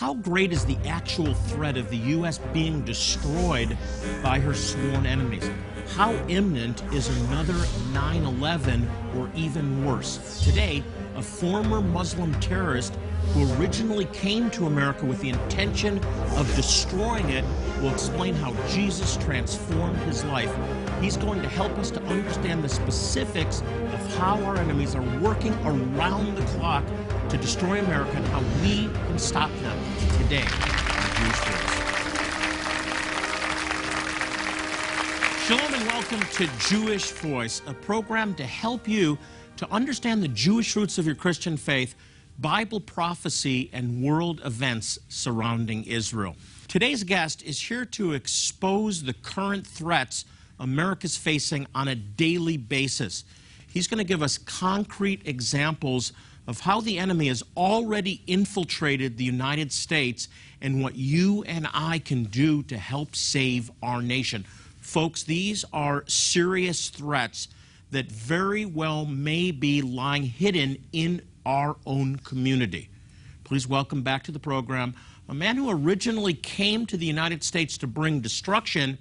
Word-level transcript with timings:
how 0.00 0.14
great 0.14 0.50
is 0.50 0.64
the 0.64 0.78
actual 0.88 1.34
threat 1.34 1.76
of 1.76 1.90
the 1.90 1.96
U.S. 2.16 2.38
being 2.54 2.82
destroyed 2.86 3.76
by 4.22 4.40
her 4.40 4.54
sworn 4.54 5.04
enemies? 5.04 5.50
How 5.94 6.14
imminent 6.26 6.82
is 6.94 7.14
another 7.24 7.66
9 7.92 8.22
11 8.22 8.90
or 9.14 9.30
even 9.34 9.84
worse? 9.84 10.42
Today, 10.42 10.82
a 11.16 11.22
former 11.22 11.82
Muslim 11.82 12.32
terrorist 12.40 12.96
who 13.34 13.52
originally 13.56 14.06
came 14.06 14.50
to 14.50 14.66
America 14.66 15.04
with 15.04 15.20
the 15.20 15.28
intention 15.28 15.98
of 16.36 16.50
destroying 16.56 17.28
it, 17.28 17.44
will 17.80 17.90
explain 17.90 18.34
how 18.34 18.52
Jesus 18.68 19.18
transformed 19.18 19.98
his 19.98 20.24
life. 20.24 20.54
He's 21.00 21.16
going 21.16 21.42
to 21.42 21.48
help 21.48 21.72
us 21.78 21.90
to 21.92 22.02
understand 22.04 22.64
the 22.64 22.68
specifics 22.68 23.60
of 23.60 24.16
how 24.16 24.42
our 24.44 24.56
enemies 24.56 24.94
are 24.94 25.20
working 25.20 25.52
around 25.64 26.36
the 26.36 26.44
clock 26.46 26.84
to 27.30 27.38
destroy 27.38 27.78
America 27.78 28.10
and 28.16 28.26
how 28.26 28.40
we 28.60 28.88
can 29.06 29.16
stop 29.16 29.50
them 29.62 29.78
today. 30.18 30.44
Shalom 35.46 35.74
and 35.74 35.86
welcome 35.86 36.20
to 36.20 36.48
Jewish 36.68 37.12
Voice, 37.12 37.62
a 37.68 37.74
program 37.74 38.34
to 38.34 38.44
help 38.44 38.88
you 38.88 39.16
to 39.58 39.70
understand 39.70 40.24
the 40.24 40.28
Jewish 40.28 40.74
roots 40.74 40.98
of 40.98 41.06
your 41.06 41.14
Christian 41.14 41.56
faith 41.56 41.94
Bible 42.40 42.80
prophecy 42.80 43.70
and 43.72 44.02
world 44.02 44.40
events 44.44 44.98
surrounding 45.08 45.84
Israel. 45.84 46.34
Today's 46.66 47.04
guest 47.04 47.44
is 47.44 47.60
here 47.60 47.84
to 47.84 48.14
expose 48.14 49.04
the 49.04 49.12
current 49.12 49.64
threats 49.64 50.24
America's 50.58 51.16
facing 51.16 51.68
on 51.76 51.86
a 51.86 51.94
daily 51.94 52.56
basis. 52.56 53.24
He's 53.68 53.86
going 53.86 53.98
to 53.98 54.04
give 54.04 54.22
us 54.22 54.36
concrete 54.36 55.22
examples 55.26 56.12
of 56.46 56.60
how 56.60 56.80
the 56.80 56.98
enemy 56.98 57.28
has 57.28 57.42
already 57.56 58.22
infiltrated 58.26 59.16
the 59.16 59.24
United 59.24 59.72
States 59.72 60.28
and 60.60 60.82
what 60.82 60.96
you 60.96 61.42
and 61.44 61.68
I 61.72 61.98
can 61.98 62.24
do 62.24 62.62
to 62.64 62.76
help 62.76 63.14
save 63.14 63.70
our 63.82 64.02
nation. 64.02 64.44
Folks, 64.80 65.22
these 65.22 65.64
are 65.72 66.04
serious 66.06 66.88
threats 66.88 67.48
that 67.90 68.10
very 68.10 68.64
well 68.64 69.04
may 69.04 69.50
be 69.50 69.82
lying 69.82 70.24
hidden 70.24 70.78
in 70.92 71.22
our 71.44 71.76
own 71.86 72.16
community. 72.16 72.88
Please 73.44 73.66
welcome 73.66 74.02
back 74.02 74.22
to 74.24 74.32
the 74.32 74.38
program 74.38 74.94
a 75.30 75.34
man 75.34 75.56
who 75.56 75.70
originally 75.70 76.34
came 76.34 76.84
to 76.86 76.96
the 76.96 77.06
United 77.06 77.44
States 77.44 77.78
to 77.78 77.86
bring 77.86 78.18
destruction, 78.18 78.98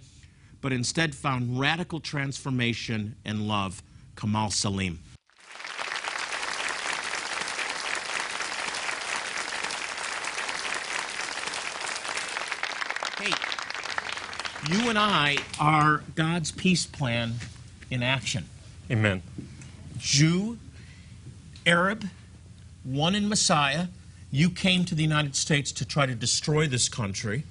but 0.62 0.72
instead 0.72 1.16
found 1.16 1.59
radical 1.59 2.00
transformation 2.00 3.16
and 3.26 3.48
love, 3.48 3.81
Kamal 4.16 4.50
Saleem. 4.50 4.98
Hey, 13.18 13.34
you 14.70 14.88
and 14.88 15.00
I 15.00 15.38
are 15.59 16.03
God's 16.14 16.52
peace 16.52 16.86
plan 16.86 17.34
in 17.89 18.03
action. 18.03 18.45
Amen. 18.92 19.23
Jew, 19.98 20.59
Arab, 21.66 22.08
one 22.84 23.16
in 23.16 23.28
Messiah. 23.28 23.88
You 24.31 24.52
came 24.52 24.86
to 24.86 24.94
the 24.94 25.02
United 25.02 25.36
States 25.36 25.72
to 25.72 25.86
try 25.86 26.06
to 26.06 26.14
destroy 26.14 26.67
this 26.67 26.88
country, 26.88 27.44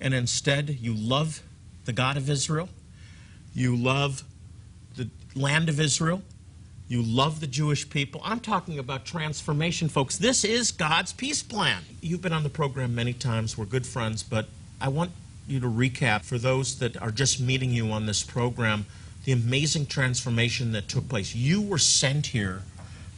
and 0.00 0.14
instead 0.14 0.78
you 0.80 0.94
love 0.94 1.42
the 1.84 1.92
God 1.92 2.16
of 2.16 2.30
Israel. 2.30 2.70
You 3.54 3.76
love 3.76 4.24
the 4.96 5.10
land 5.34 5.68
of 5.68 5.78
Israel. 5.78 6.22
You 6.88 7.02
love 7.02 7.40
the 7.40 7.46
Jewish 7.46 7.88
people. 7.90 8.22
I'm 8.24 8.40
talking 8.40 8.78
about 8.78 9.04
transformation, 9.04 9.90
folks. 9.90 10.16
This 10.16 10.44
is 10.44 10.70
God's 10.70 11.12
peace 11.12 11.42
plan. 11.42 11.82
You've 12.00 12.22
been 12.22 12.32
on 12.32 12.42
the 12.42 12.48
program 12.48 12.94
many 12.94 13.12
times. 13.12 13.58
We're 13.58 13.66
good 13.66 13.86
friends, 13.86 14.22
but 14.22 14.48
I 14.80 14.88
want 14.88 15.10
you 15.46 15.60
to 15.60 15.66
recap 15.66 16.24
for 16.24 16.38
those 16.38 16.78
that 16.78 17.00
are 17.00 17.10
just 17.10 17.40
meeting 17.40 17.70
you 17.70 17.90
on 17.90 18.06
this 18.06 18.22
program 18.22 18.86
the 19.24 19.32
amazing 19.32 19.86
transformation 19.86 20.72
that 20.72 20.88
took 20.88 21.08
place. 21.08 21.34
You 21.34 21.62
were 21.62 21.78
sent 21.78 22.26
here 22.26 22.62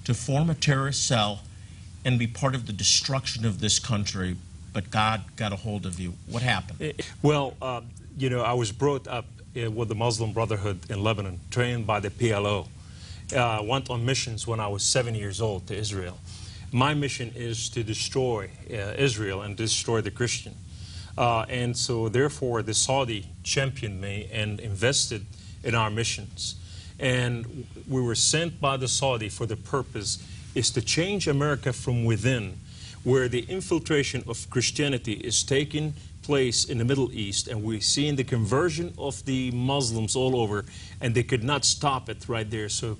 to 0.05 0.15
form 0.15 0.51
a 0.51 0.55
terrorist 0.55 1.07
cell 1.07 1.41
and 2.05 2.19
be 2.19 2.27
part 2.27 2.55
of 2.55 2.67
the 2.67 2.73
destruction 2.73 3.45
of 3.45 3.59
this 3.61 3.79
country, 3.81 4.37
but 4.73 4.91
God 4.91 5.23
got 5.35 5.53
a 5.53 5.57
hold 5.57 5.85
of 5.85 5.99
you. 5.99 6.15
What 6.29 6.43
happened? 6.43 6.81
Eh, 6.81 6.93
well, 7.23 7.55
uh, 7.61 7.81
you 8.17 8.31
know, 8.31 8.43
I 8.43 8.53
was 8.53 8.71
brought 8.71 9.09
up 9.09 9.27
uh, 9.61 9.71
with 9.71 9.89
the 9.89 9.97
Muslim 9.97 10.33
Brotherhood 10.33 10.79
in 10.89 11.03
Lebanon, 11.03 11.41
trained 11.51 11.87
by 11.87 11.99
the 11.99 12.11
PLO. 12.11 12.69
I 13.33 13.37
uh, 13.37 13.63
went 13.65 13.91
on 13.91 14.05
missions 14.05 14.47
when 14.47 14.61
I 14.61 14.69
was 14.69 14.85
seven 14.85 15.17
years 15.17 15.41
old 15.41 15.67
to 15.67 15.77
Israel. 15.77 16.19
My 16.71 16.95
mission 16.95 17.33
is 17.35 17.69
to 17.71 17.83
destroy 17.83 18.51
uh, 18.71 18.95
Israel 18.97 19.43
and 19.43 19.57
destroy 19.57 20.01
the 20.01 20.13
Christian. 20.13 20.55
Uh, 21.17 21.47
and 21.49 21.77
so, 21.77 22.09
therefore, 22.09 22.63
the 22.63 22.75
Saudi 22.75 23.27
championed 23.43 24.01
me 24.01 24.29
and 24.33 24.61
invested 24.61 25.25
in 25.65 25.75
our 25.75 25.91
missions. 25.91 26.57
And 26.99 27.67
we 27.89 28.01
were 28.01 28.15
sent 28.15 28.61
by 28.61 28.77
the 28.77 28.89
Saudi 28.89 29.29
for 29.29 29.47
the 29.47 29.57
purpose 29.57 30.23
is 30.55 30.71
to 30.71 30.81
change 30.81 31.29
America 31.29 31.73
from 31.73 32.05
within, 32.05 32.57
where 33.05 33.29
the 33.29 33.45
infiltration 33.49 34.25
of 34.27 34.49
Christianity 34.51 35.13
is 35.13 35.43
taking 35.43 35.95
place 36.23 36.65
in 36.65 36.79
the 36.79 36.85
Middle 36.85 37.13
East, 37.13 37.47
and 37.49 37.63
we're 37.63 37.81
seeing 37.81 38.17
the 38.17 38.25
conversion 38.25 38.93
of 38.99 39.25
the 39.27 39.51
Muslims 39.53 40.17
all 40.17 40.35
over, 40.37 40.65
and 41.01 41.15
they 41.15 41.23
could 41.23 41.45
not 41.45 41.65
stop 41.65 42.09
it 42.09 42.29
right 42.29 42.51
there. 42.51 42.69
So 42.69 42.97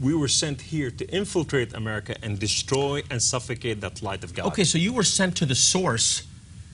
we 0.00 0.14
were 0.14 0.28
sent 0.28 0.60
here 0.60 0.90
to 0.90 1.04
infiltrate 1.14 1.74
America 1.74 2.16
and 2.22 2.38
destroy 2.38 3.02
and 3.10 3.22
suffocate 3.22 3.80
that 3.80 4.02
light 4.02 4.24
of 4.24 4.34
God. 4.34 4.46
Okay, 4.46 4.64
so 4.64 4.78
you 4.78 4.92
were 4.92 5.04
sent 5.04 5.36
to 5.36 5.46
the 5.46 5.54
source. 5.54 6.22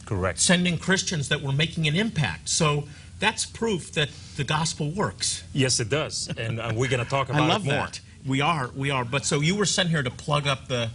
Correct. 0.06 0.38
Sending 0.38 0.78
Christians 0.78 1.28
that 1.28 1.40
were 1.40 1.52
making 1.52 1.86
an 1.86 1.96
impact. 1.96 2.48
So 2.48 2.84
that's 3.20 3.46
proof 3.46 3.92
that 3.92 4.10
the 4.36 4.44
gospel 4.44 4.90
works. 4.90 5.44
Yes, 5.52 5.80
it 5.80 5.88
does. 5.88 6.28
And 6.36 6.60
uh, 6.60 6.72
we're 6.74 6.90
going 6.90 7.02
to 7.04 7.08
talk 7.10 7.28
about 7.30 7.42
I 7.42 7.46
love 7.48 7.66
it 7.66 7.70
more. 7.70 7.86
That. 7.86 8.00
We 8.26 8.40
are, 8.40 8.70
we 8.74 8.90
are. 8.90 9.04
But 9.04 9.24
so 9.24 9.40
you 9.40 9.54
were 9.54 9.66
sent 9.66 9.90
here 9.90 10.02
to 10.02 10.10
plug 10.10 10.46
up 10.46 10.68
the. 10.68 10.90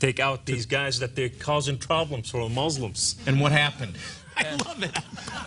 Take 0.00 0.20
out 0.20 0.46
these 0.46 0.64
guys 0.64 1.00
that 1.00 1.16
they're 1.16 1.28
causing 1.28 1.76
problems 1.76 2.30
for 2.30 2.48
the 2.48 2.54
Muslims. 2.54 3.16
And 3.26 3.40
what 3.40 3.50
happened? 3.50 3.96
I 4.36 4.54
love 4.54 4.80
it. 4.80 4.96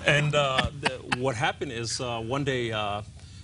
And 0.05 0.35
uh, 0.35 0.69
the, 0.78 0.89
what 1.17 1.35
happened 1.35 1.72
is 1.72 2.01
uh, 2.01 2.19
one 2.19 2.43
day 2.43 2.73
uh, 2.73 3.01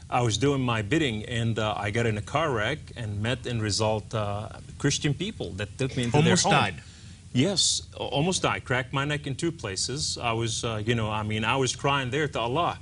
I 0.10 0.22
was 0.22 0.38
doing 0.38 0.62
my 0.62 0.82
bidding 0.82 1.24
and 1.24 1.58
uh, 1.60 1.76
I 1.78 1.92
got 1.92 2.06
in 2.06 2.18
a 2.18 2.22
car 2.22 2.52
wreck 2.52 2.80
and 2.98 3.22
met 3.22 3.46
and 3.48 3.62
result 3.62 4.14
uh, 4.14 4.50
Christian 4.80 5.14
people 5.14 5.52
that 5.52 5.78
took 5.78 5.96
me 5.96 6.04
into 6.04 6.18
almost 6.18 6.44
their 6.44 6.52
home. 6.52 6.62
died. 6.62 6.76
Yes, 7.38 7.84
almost 7.96 8.42
died. 8.42 8.66
Cracked 8.66 8.94
my 8.94 9.06
neck 9.06 9.28
in 9.28 9.36
two 9.36 9.52
places. 9.52 10.18
I 10.18 10.32
was, 10.32 10.64
uh, 10.64 10.82
you 10.84 10.96
know, 10.96 11.12
I 11.12 11.22
mean, 11.22 11.46
I 11.46 11.56
was 11.56 11.76
crying 11.76 12.10
there 12.10 12.28
to 12.28 12.40
Allah. 12.40 12.80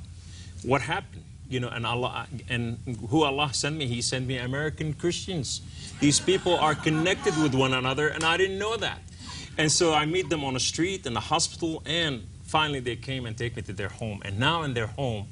What 0.63 0.81
happened? 0.81 1.23
you 1.49 1.59
know, 1.59 1.69
and 1.69 1.85
Allah, 1.85 2.27
and 2.49 2.79
who 3.09 3.23
Allah 3.23 3.53
sent 3.53 3.77
me, 3.77 3.85
He 3.85 4.01
sent 4.01 4.25
me 4.25 4.37
American 4.37 4.93
Christians. 4.93 5.61
These 5.99 6.19
people 6.19 6.55
are 6.55 6.73
connected 6.73 7.37
with 7.37 7.53
one 7.53 7.73
another, 7.73 8.07
and 8.07 8.23
I 8.23 8.37
didn't 8.37 8.57
know 8.57 8.75
that. 8.77 8.99
And 9.57 9.71
so 9.71 9.93
I 9.93 10.05
meet 10.05 10.29
them 10.29 10.43
on 10.43 10.55
the 10.55 10.59
street, 10.59 11.05
in 11.05 11.13
the 11.13 11.19
hospital, 11.19 11.83
and 11.85 12.25
finally 12.43 12.79
they 12.79 12.95
came 12.95 13.25
and 13.25 13.37
take 13.37 13.55
me 13.55 13.61
to 13.63 13.73
their 13.73 13.89
home. 13.89 14.21
And 14.25 14.39
now 14.39 14.63
in 14.63 14.73
their 14.73 14.87
home, 14.87 15.27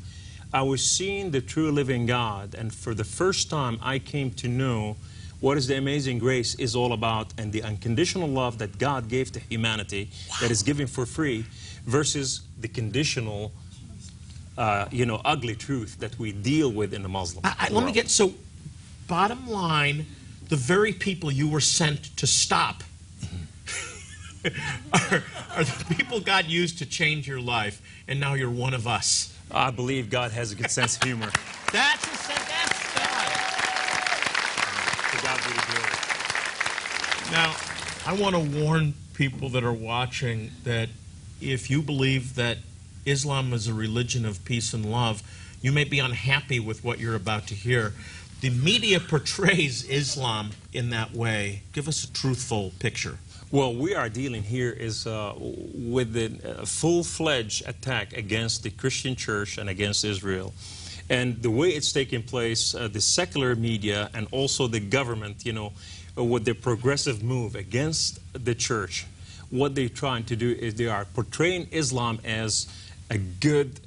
I 0.53 0.61
was 0.61 0.85
seeing 0.85 1.31
the 1.31 1.41
true 1.41 1.71
living 1.71 2.05
God, 2.05 2.53
and 2.53 2.73
for 2.73 2.93
the 2.93 3.03
first 3.03 3.49
time 3.49 3.79
I 3.81 3.97
came 3.99 4.31
to 4.31 4.47
know 4.47 4.97
what 5.43 5.57
is 5.57 5.67
the 5.67 5.75
amazing 5.75 6.19
grace 6.19 6.55
is 6.55 6.73
all 6.73 6.93
about 6.93 7.33
and 7.37 7.51
the 7.51 7.61
unconditional 7.63 8.29
love 8.29 8.59
that 8.59 8.79
God 8.79 9.09
gave 9.09 9.29
to 9.33 9.41
humanity 9.41 10.09
wow. 10.29 10.37
that 10.39 10.51
is 10.51 10.63
given 10.63 10.87
for 10.87 11.05
free 11.05 11.43
versus 11.85 12.43
the 12.61 12.69
conditional 12.69 13.51
uh, 14.57 14.87
you 14.89 15.05
know, 15.05 15.19
ugly 15.25 15.53
truth 15.53 15.99
that 15.99 16.17
we 16.17 16.31
deal 16.31 16.71
with 16.71 16.93
in 16.93 17.03
the 17.03 17.09
Muslim 17.09 17.45
I, 17.45 17.55
I, 17.59 17.69
Let 17.73 17.85
me 17.85 17.91
get, 17.91 18.09
so 18.09 18.33
bottom 19.09 19.49
line, 19.49 20.05
the 20.47 20.55
very 20.55 20.93
people 20.93 21.29
you 21.29 21.49
were 21.49 21.59
sent 21.59 22.15
to 22.15 22.25
stop 22.25 22.81
are, 24.93 25.23
are 25.57 25.63
the 25.65 25.93
people 25.93 26.21
God 26.21 26.45
used 26.45 26.77
to 26.77 26.85
change 26.85 27.27
your 27.27 27.41
life, 27.41 27.81
and 28.07 28.17
now 28.17 28.35
you're 28.35 28.49
one 28.49 28.73
of 28.73 28.87
us. 28.87 29.37
I 29.51 29.71
believe 29.71 30.09
God 30.09 30.31
has 30.31 30.53
a 30.53 30.55
good 30.55 30.71
sense 30.71 30.95
of 30.95 31.03
humor. 31.03 31.31
That's 31.73 32.47
God. 32.47 32.93
To 32.93 33.03
God 35.23 35.37
be 35.37 35.53
the 35.53 35.65
glory. 35.71 35.91
Now, 37.31 37.55
I 38.05 38.13
want 38.13 38.35
to 38.35 38.61
warn 38.61 38.93
people 39.13 39.47
that 39.49 39.63
are 39.63 39.71
watching 39.71 40.51
that 40.65 40.89
if 41.39 41.69
you 41.69 41.81
believe 41.81 42.35
that 42.35 42.57
Islam 43.05 43.53
is 43.53 43.67
a 43.67 43.73
religion 43.73 44.25
of 44.25 44.43
peace 44.43 44.73
and 44.73 44.85
love, 44.85 45.23
you 45.61 45.71
may 45.71 45.85
be 45.85 45.99
unhappy 45.99 46.59
with 46.59 46.83
what 46.83 46.99
you're 46.99 47.15
about 47.15 47.47
to 47.47 47.55
hear. 47.55 47.93
The 48.41 48.49
media 48.49 48.99
portrays 48.99 49.85
Islam 49.85 50.51
in 50.73 50.89
that 50.89 51.13
way. 51.13 51.61
Give 51.71 51.87
us 51.87 52.03
a 52.03 52.11
truthful 52.11 52.73
picture. 52.79 53.17
Well, 53.49 53.73
we 53.73 53.95
are 53.95 54.09
dealing 54.09 54.43
here 54.43 54.71
is 54.71 55.07
uh, 55.07 55.33
with 55.37 56.17
a 56.17 56.65
full-fledged 56.65 57.65
attack 57.65 58.11
against 58.11 58.63
the 58.63 58.71
Christian 58.71 59.15
church 59.15 59.57
and 59.57 59.69
against 59.69 60.03
Israel. 60.03 60.53
And 61.13 61.43
the 61.43 61.51
way 61.51 61.69
it's 61.69 61.93
taking 61.93 62.23
place, 62.23 62.73
uh, 62.73 62.87
the 62.87 62.99
secular 62.99 63.55
media 63.55 64.09
and 64.15 64.27
also 64.31 64.65
the 64.65 64.79
government, 64.79 65.45
you 65.45 65.53
know, 65.53 65.71
with 66.15 66.43
their 66.43 66.55
progressive 66.55 67.21
move 67.21 67.53
against 67.53 68.19
the 68.33 68.55
church, 68.55 69.05
what 69.51 69.75
they're 69.75 69.89
trying 69.89 70.23
to 70.23 70.35
do 70.35 70.49
is 70.49 70.73
they 70.73 70.87
are 70.87 71.05
portraying 71.05 71.67
Islam 71.69 72.19
as 72.25 72.65
a 73.11 73.19
good 73.19 73.79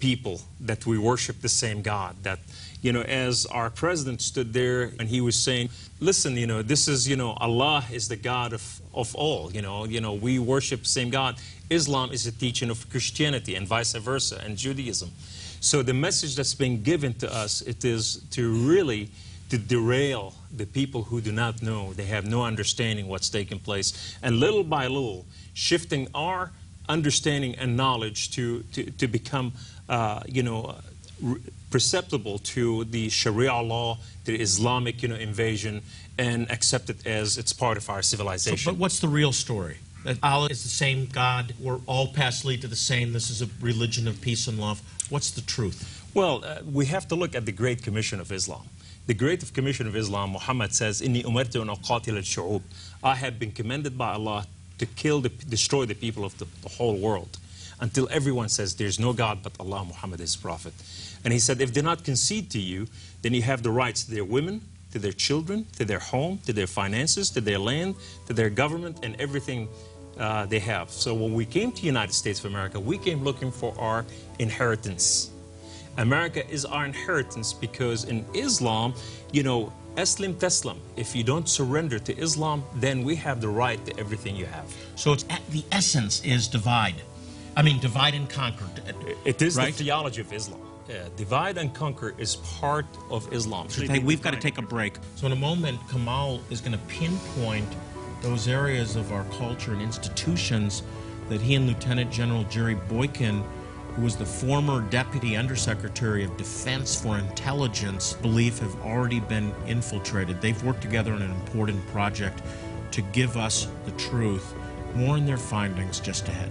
people 0.00 0.40
that 0.62 0.84
we 0.84 0.98
worship 0.98 1.42
the 1.42 1.48
same 1.48 1.80
God. 1.80 2.16
That, 2.24 2.40
you 2.82 2.92
know, 2.92 3.02
as 3.02 3.46
our 3.46 3.70
president 3.70 4.20
stood 4.20 4.52
there 4.52 4.90
and 4.98 5.08
he 5.08 5.20
was 5.20 5.36
saying, 5.36 5.68
listen, 6.00 6.36
you 6.36 6.48
know, 6.48 6.62
this 6.62 6.88
is, 6.88 7.08
you 7.08 7.14
know, 7.14 7.36
Allah 7.40 7.84
is 7.92 8.08
the 8.08 8.16
God 8.16 8.52
of, 8.52 8.80
of 8.92 9.14
all, 9.14 9.52
you 9.52 9.62
know, 9.62 9.84
you 9.84 10.00
know, 10.00 10.14
we 10.14 10.40
worship 10.40 10.82
the 10.82 10.88
same 10.88 11.10
God. 11.10 11.36
Islam 11.70 12.10
is 12.10 12.26
a 12.26 12.32
teaching 12.32 12.68
of 12.68 12.90
Christianity 12.90 13.54
and 13.54 13.64
vice 13.64 13.92
versa 13.92 14.42
and 14.44 14.56
Judaism. 14.56 15.12
So 15.60 15.82
the 15.82 15.94
message 15.94 16.36
that's 16.36 16.54
been 16.54 16.82
given 16.82 17.14
to 17.14 17.32
us, 17.32 17.62
it 17.62 17.84
is 17.84 18.22
to 18.30 18.50
really 18.68 19.10
to 19.50 19.58
derail 19.58 20.34
the 20.54 20.66
people 20.66 21.02
who 21.04 21.20
do 21.20 21.32
not 21.32 21.62
know. 21.62 21.92
They 21.94 22.04
have 22.04 22.26
no 22.26 22.44
understanding 22.44 23.08
what's 23.08 23.30
taking 23.30 23.58
place. 23.58 24.16
And 24.22 24.38
little 24.40 24.62
by 24.62 24.86
little, 24.86 25.26
shifting 25.54 26.08
our 26.14 26.52
understanding 26.88 27.54
and 27.56 27.76
knowledge 27.76 28.30
to, 28.32 28.62
to, 28.72 28.90
to 28.90 29.08
become, 29.08 29.52
uh, 29.88 30.20
you 30.26 30.42
know, 30.42 30.76
perceptible 31.70 32.38
to 32.38 32.84
the 32.84 33.08
Sharia 33.08 33.56
law, 33.56 33.98
the 34.24 34.40
Islamic, 34.40 35.02
you 35.02 35.08
know, 35.08 35.16
invasion, 35.16 35.82
and 36.18 36.50
accept 36.50 36.90
it 36.90 37.06
as 37.06 37.38
it's 37.38 37.52
part 37.52 37.76
of 37.76 37.88
our 37.90 38.02
civilization. 38.02 38.58
So, 38.58 38.72
but 38.72 38.78
what's 38.78 39.00
the 39.00 39.08
real 39.08 39.32
story? 39.32 39.78
That 40.08 40.16
Allah 40.22 40.48
is 40.48 40.62
the 40.62 40.70
same 40.70 41.04
God. 41.04 41.54
We're 41.60 41.80
all 41.84 42.06
paths 42.08 42.42
lead 42.42 42.62
to 42.62 42.66
the 42.66 42.74
same. 42.76 43.12
This 43.12 43.28
is 43.28 43.42
a 43.42 43.48
religion 43.60 44.08
of 44.08 44.18
peace 44.22 44.48
and 44.48 44.58
love. 44.58 44.80
What's 45.10 45.30
the 45.30 45.42
truth? 45.42 46.08
Well, 46.14 46.42
uh, 46.46 46.60
we 46.64 46.86
have 46.86 47.06
to 47.08 47.14
look 47.14 47.34
at 47.34 47.44
the 47.44 47.52
Great 47.52 47.82
Commission 47.82 48.18
of 48.18 48.32
Islam. 48.32 48.62
The 49.06 49.12
Great 49.12 49.52
Commission 49.52 49.86
of 49.86 49.94
Islam, 49.94 50.30
Muhammad 50.30 50.72
says, 50.72 51.02
"Inni 51.02 51.24
umirtu 51.24 51.60
an 51.60 51.68
aqatil 51.68 52.16
al 52.38 52.62
I 53.04 53.16
have 53.16 53.38
been 53.38 53.52
commanded 53.52 53.98
by 53.98 54.14
Allah 54.14 54.46
to 54.78 54.86
kill, 54.86 55.20
the, 55.20 55.28
destroy 55.28 55.84
the 55.84 55.94
people 55.94 56.24
of 56.24 56.38
the, 56.38 56.46
the 56.62 56.70
whole 56.70 56.96
world 56.96 57.36
until 57.78 58.08
everyone 58.10 58.48
says 58.48 58.76
there's 58.76 58.98
no 58.98 59.12
God 59.12 59.40
but 59.42 59.52
Allah, 59.60 59.84
Muhammad 59.84 60.22
is 60.22 60.36
prophet. 60.36 60.72
And 61.22 61.34
he 61.34 61.38
said, 61.38 61.60
if 61.60 61.74
they 61.74 61.82
not 61.82 62.02
concede 62.02 62.50
to 62.52 62.58
you, 62.58 62.86
then 63.20 63.34
you 63.34 63.42
have 63.42 63.62
the 63.62 63.70
rights 63.70 64.04
to 64.04 64.10
their 64.10 64.24
women, 64.24 64.62
to 64.92 64.98
their 64.98 65.12
children, 65.12 65.66
to 65.76 65.84
their 65.84 65.98
home, 65.98 66.38
to 66.46 66.52
their 66.52 66.66
finances, 66.66 67.30
to 67.30 67.40
their 67.40 67.58
land, 67.58 67.94
to 68.26 68.32
their 68.32 68.50
government, 68.50 68.98
and 69.02 69.20
everything 69.20 69.68
uh, 70.18 70.46
they 70.46 70.58
have. 70.58 70.90
So 70.90 71.14
when 71.14 71.34
we 71.34 71.44
came 71.44 71.72
to 71.72 71.86
United 71.86 72.12
States 72.12 72.38
of 72.40 72.46
America, 72.46 72.78
we 72.80 72.98
came 72.98 73.22
looking 73.22 73.50
for 73.50 73.74
our 73.78 74.04
inheritance. 74.38 75.30
America 75.96 76.48
is 76.48 76.64
our 76.64 76.84
inheritance 76.84 77.52
because 77.52 78.04
in 78.04 78.24
Islam, 78.34 78.94
you 79.32 79.42
know, 79.42 79.72
Eslim 79.96 80.34
Taslam. 80.34 80.78
If 80.96 81.16
you 81.16 81.24
don't 81.24 81.48
surrender 81.48 81.98
to 81.98 82.16
Islam, 82.16 82.62
then 82.76 83.02
we 83.02 83.16
have 83.16 83.40
the 83.40 83.48
right 83.48 83.84
to 83.86 83.98
everything 83.98 84.36
you 84.36 84.46
have. 84.46 84.72
So 84.94 85.12
it's 85.12 85.24
at 85.28 85.44
the 85.50 85.64
essence 85.72 86.24
is 86.24 86.46
divide. 86.46 87.02
I 87.56 87.62
mean, 87.62 87.80
divide 87.80 88.14
and 88.14 88.30
conquer. 88.30 88.66
It 89.24 89.42
is 89.42 89.56
right? 89.56 89.74
the 89.74 89.84
theology 89.84 90.20
of 90.20 90.32
Islam. 90.32 90.60
divide 91.16 91.58
and 91.58 91.74
conquer 91.74 92.14
is 92.16 92.36
part 92.60 92.86
of 93.10 93.32
Islam. 93.32 93.68
Hey, 93.68 93.98
we've 93.98 94.22
got 94.22 94.34
to 94.34 94.40
take 94.40 94.58
a 94.58 94.62
break. 94.62 94.94
So 95.16 95.26
in 95.26 95.32
a 95.32 95.42
moment, 95.48 95.80
Kamal 95.90 96.40
is 96.50 96.60
going 96.60 96.72
to 96.78 96.84
pinpoint 96.86 97.68
those 98.20 98.48
areas 98.48 98.96
of 98.96 99.12
our 99.12 99.24
culture 99.24 99.72
and 99.72 99.82
institutions 99.82 100.82
that 101.28 101.40
he 101.40 101.54
and 101.54 101.66
Lieutenant 101.66 102.10
General 102.10 102.44
Jerry 102.44 102.74
Boykin 102.74 103.44
who 103.98 104.04
was 104.04 104.16
the 104.16 104.24
former 104.24 104.80
Deputy 104.80 105.36
Undersecretary 105.36 106.22
of 106.22 106.36
Defense 106.36 107.00
for 107.02 107.18
Intelligence, 107.18 108.12
believe 108.12 108.56
have 108.60 108.80
already 108.82 109.18
been 109.18 109.52
infiltrated. 109.66 110.40
They've 110.40 110.62
worked 110.62 110.82
together 110.82 111.12
on 111.12 111.20
an 111.20 111.32
important 111.32 111.84
project 111.88 112.40
to 112.92 113.02
give 113.02 113.36
us 113.36 113.66
the 113.86 113.90
truth. 113.92 114.54
More 114.94 115.16
on 115.16 115.26
their 115.26 115.36
findings 115.36 115.98
just 115.98 116.28
ahead. 116.28 116.48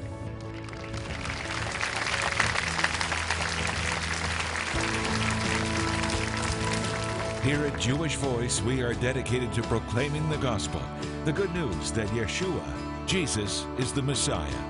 Here 7.43 7.65
at 7.65 7.79
Jewish 7.79 8.15
Voice, 8.15 8.61
we 8.61 8.81
are 8.81 8.93
dedicated 8.93 9.53
to 9.53 9.61
proclaiming 9.63 10.27
the 10.27 10.37
gospel, 10.37 10.81
the 11.27 11.33
good 11.33 11.53
news 11.53 11.91
that 11.91 12.07
Yeshua, 12.12 12.63
Jesus, 13.06 13.65
is 13.77 13.91
the 13.91 14.01
Messiah 14.01 14.63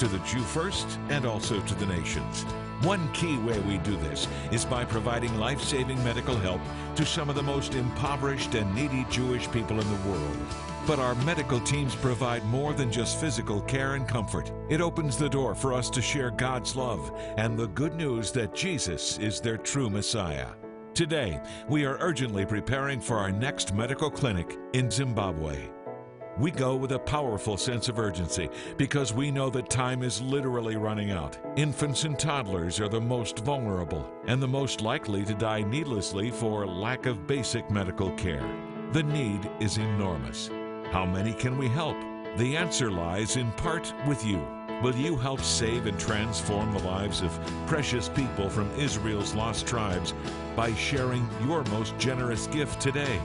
to 0.00 0.08
the 0.08 0.18
Jew 0.20 0.40
first 0.40 0.98
and 1.08 1.24
also 1.24 1.60
to 1.60 1.74
the 1.76 1.86
nations. 1.86 2.42
One 2.82 3.12
key 3.12 3.38
way 3.38 3.60
we 3.60 3.78
do 3.78 3.96
this 3.98 4.26
is 4.50 4.64
by 4.64 4.84
providing 4.84 5.38
life 5.38 5.60
saving 5.60 6.02
medical 6.02 6.34
help 6.34 6.60
to 6.96 7.06
some 7.06 7.30
of 7.30 7.36
the 7.36 7.44
most 7.44 7.76
impoverished 7.76 8.56
and 8.56 8.74
needy 8.74 9.06
Jewish 9.08 9.48
people 9.52 9.78
in 9.78 9.88
the 9.88 10.08
world. 10.08 10.36
But 10.84 10.98
our 10.98 11.14
medical 11.26 11.60
teams 11.60 11.94
provide 11.94 12.44
more 12.46 12.72
than 12.72 12.90
just 12.90 13.20
physical 13.20 13.60
care 13.60 13.94
and 13.94 14.08
comfort. 14.08 14.50
It 14.68 14.80
opens 14.80 15.16
the 15.16 15.28
door 15.28 15.54
for 15.54 15.72
us 15.72 15.88
to 15.90 16.02
share 16.02 16.32
God's 16.32 16.74
love 16.74 17.16
and 17.36 17.56
the 17.56 17.68
good 17.68 17.94
news 17.94 18.32
that 18.32 18.52
Jesus 18.52 19.16
is 19.18 19.40
their 19.40 19.58
true 19.58 19.88
Messiah. 19.88 20.48
Today, 20.92 21.40
we 21.68 21.84
are 21.84 21.98
urgently 22.00 22.44
preparing 22.44 23.00
for 23.00 23.16
our 23.16 23.30
next 23.30 23.72
medical 23.74 24.10
clinic 24.10 24.58
in 24.72 24.90
Zimbabwe. 24.90 25.68
We 26.38 26.50
go 26.50 26.76
with 26.76 26.92
a 26.92 26.98
powerful 26.98 27.56
sense 27.56 27.88
of 27.88 27.98
urgency 27.98 28.48
because 28.76 29.12
we 29.12 29.30
know 29.30 29.50
that 29.50 29.68
time 29.68 30.02
is 30.02 30.22
literally 30.22 30.76
running 30.76 31.10
out. 31.10 31.38
Infants 31.56 32.04
and 32.04 32.18
toddlers 32.18 32.80
are 32.80 32.88
the 32.88 33.00
most 33.00 33.40
vulnerable 33.40 34.08
and 34.26 34.40
the 34.40 34.48
most 34.48 34.80
likely 34.80 35.24
to 35.24 35.34
die 35.34 35.62
needlessly 35.62 36.30
for 36.30 36.66
lack 36.66 37.06
of 37.06 37.26
basic 37.26 37.70
medical 37.70 38.12
care. 38.12 38.48
The 38.92 39.02
need 39.02 39.50
is 39.60 39.78
enormous. 39.78 40.48
How 40.90 41.04
many 41.04 41.32
can 41.32 41.58
we 41.58 41.68
help? 41.68 41.96
The 42.36 42.56
answer 42.56 42.90
lies 42.90 43.36
in 43.36 43.50
part 43.52 43.92
with 44.06 44.24
you. 44.24 44.46
Will 44.82 44.96
you 44.96 45.16
help 45.16 45.40
save 45.40 45.86
and 45.86 45.98
transform 46.00 46.72
the 46.72 46.82
lives 46.84 47.20
of 47.20 47.38
precious 47.66 48.08
people 48.08 48.48
from 48.48 48.70
Israel's 48.76 49.34
lost 49.34 49.66
tribes 49.66 50.14
by 50.56 50.72
sharing 50.74 51.28
your 51.44 51.64
most 51.64 51.98
generous 51.98 52.46
gift 52.46 52.80
today? 52.80 53.20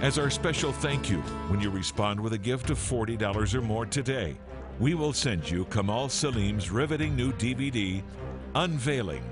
As 0.00 0.18
our 0.18 0.30
special 0.30 0.72
thank 0.72 1.10
you, 1.10 1.18
when 1.48 1.60
you 1.60 1.70
respond 1.70 2.20
with 2.20 2.32
a 2.32 2.38
gift 2.38 2.70
of 2.70 2.78
$40 2.78 3.54
or 3.54 3.60
more 3.60 3.86
today, 3.86 4.36
we 4.78 4.94
will 4.94 5.12
send 5.12 5.48
you 5.48 5.64
Kamal 5.66 6.08
Saleem's 6.08 6.70
riveting 6.70 7.14
new 7.14 7.32
DVD, 7.32 8.02
Unveiling 8.54 9.22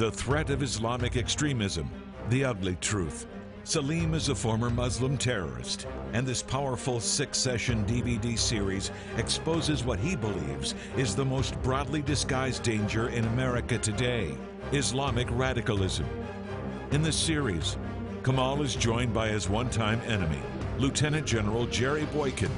the 0.00 0.10
Threat 0.10 0.48
of 0.48 0.62
Islamic 0.62 1.18
Extremism 1.18 1.90
The 2.30 2.46
Ugly 2.46 2.76
Truth. 2.80 3.26
Saleem 3.64 4.14
is 4.14 4.30
a 4.30 4.34
former 4.34 4.70
Muslim 4.70 5.18
terrorist, 5.18 5.86
and 6.14 6.26
this 6.26 6.42
powerful 6.42 7.00
six 7.00 7.36
session 7.36 7.84
DVD 7.84 8.38
series 8.38 8.90
exposes 9.18 9.84
what 9.84 9.98
he 9.98 10.16
believes 10.16 10.74
is 10.96 11.14
the 11.14 11.24
most 11.24 11.60
broadly 11.62 12.00
disguised 12.00 12.62
danger 12.62 13.10
in 13.10 13.26
America 13.26 13.76
today 13.76 14.34
Islamic 14.72 15.28
radicalism. 15.32 16.06
In 16.92 17.02
this 17.02 17.16
series, 17.16 17.76
Kamal 18.22 18.60
is 18.60 18.76
joined 18.76 19.14
by 19.14 19.28
his 19.28 19.48
one 19.48 19.70
time 19.70 20.00
enemy, 20.02 20.42
Lieutenant 20.78 21.26
General 21.26 21.64
Jerry 21.66 22.04
Boykin, 22.12 22.50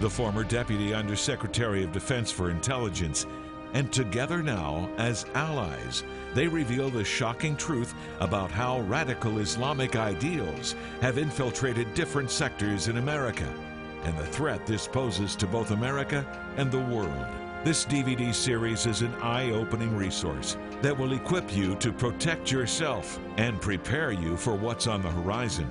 the 0.00 0.08
former 0.08 0.44
Deputy 0.44 0.94
Undersecretary 0.94 1.84
of 1.84 1.92
Defense 1.92 2.30
for 2.30 2.50
Intelligence. 2.50 3.26
And 3.74 3.92
together 3.92 4.42
now, 4.42 4.88
as 4.96 5.26
allies, 5.34 6.04
they 6.34 6.48
reveal 6.48 6.88
the 6.88 7.04
shocking 7.04 7.54
truth 7.54 7.94
about 8.18 8.50
how 8.50 8.80
radical 8.80 9.38
Islamic 9.38 9.94
ideals 9.94 10.74
have 11.02 11.18
infiltrated 11.18 11.92
different 11.92 12.30
sectors 12.30 12.88
in 12.88 12.96
America 12.96 13.46
and 14.04 14.16
the 14.16 14.26
threat 14.26 14.66
this 14.66 14.88
poses 14.88 15.36
to 15.36 15.46
both 15.46 15.70
America 15.70 16.24
and 16.56 16.72
the 16.72 16.80
world. 16.80 17.26
This 17.62 17.84
DVD 17.84 18.34
series 18.34 18.86
is 18.86 19.02
an 19.02 19.14
eye 19.16 19.50
opening 19.50 19.94
resource 19.94 20.56
that 20.80 20.96
will 20.96 21.12
equip 21.12 21.54
you 21.54 21.74
to 21.76 21.92
protect 21.92 22.50
yourself 22.50 23.18
and 23.36 23.60
prepare 23.60 24.12
you 24.12 24.38
for 24.38 24.54
what's 24.54 24.86
on 24.86 25.02
the 25.02 25.10
horizon. 25.10 25.68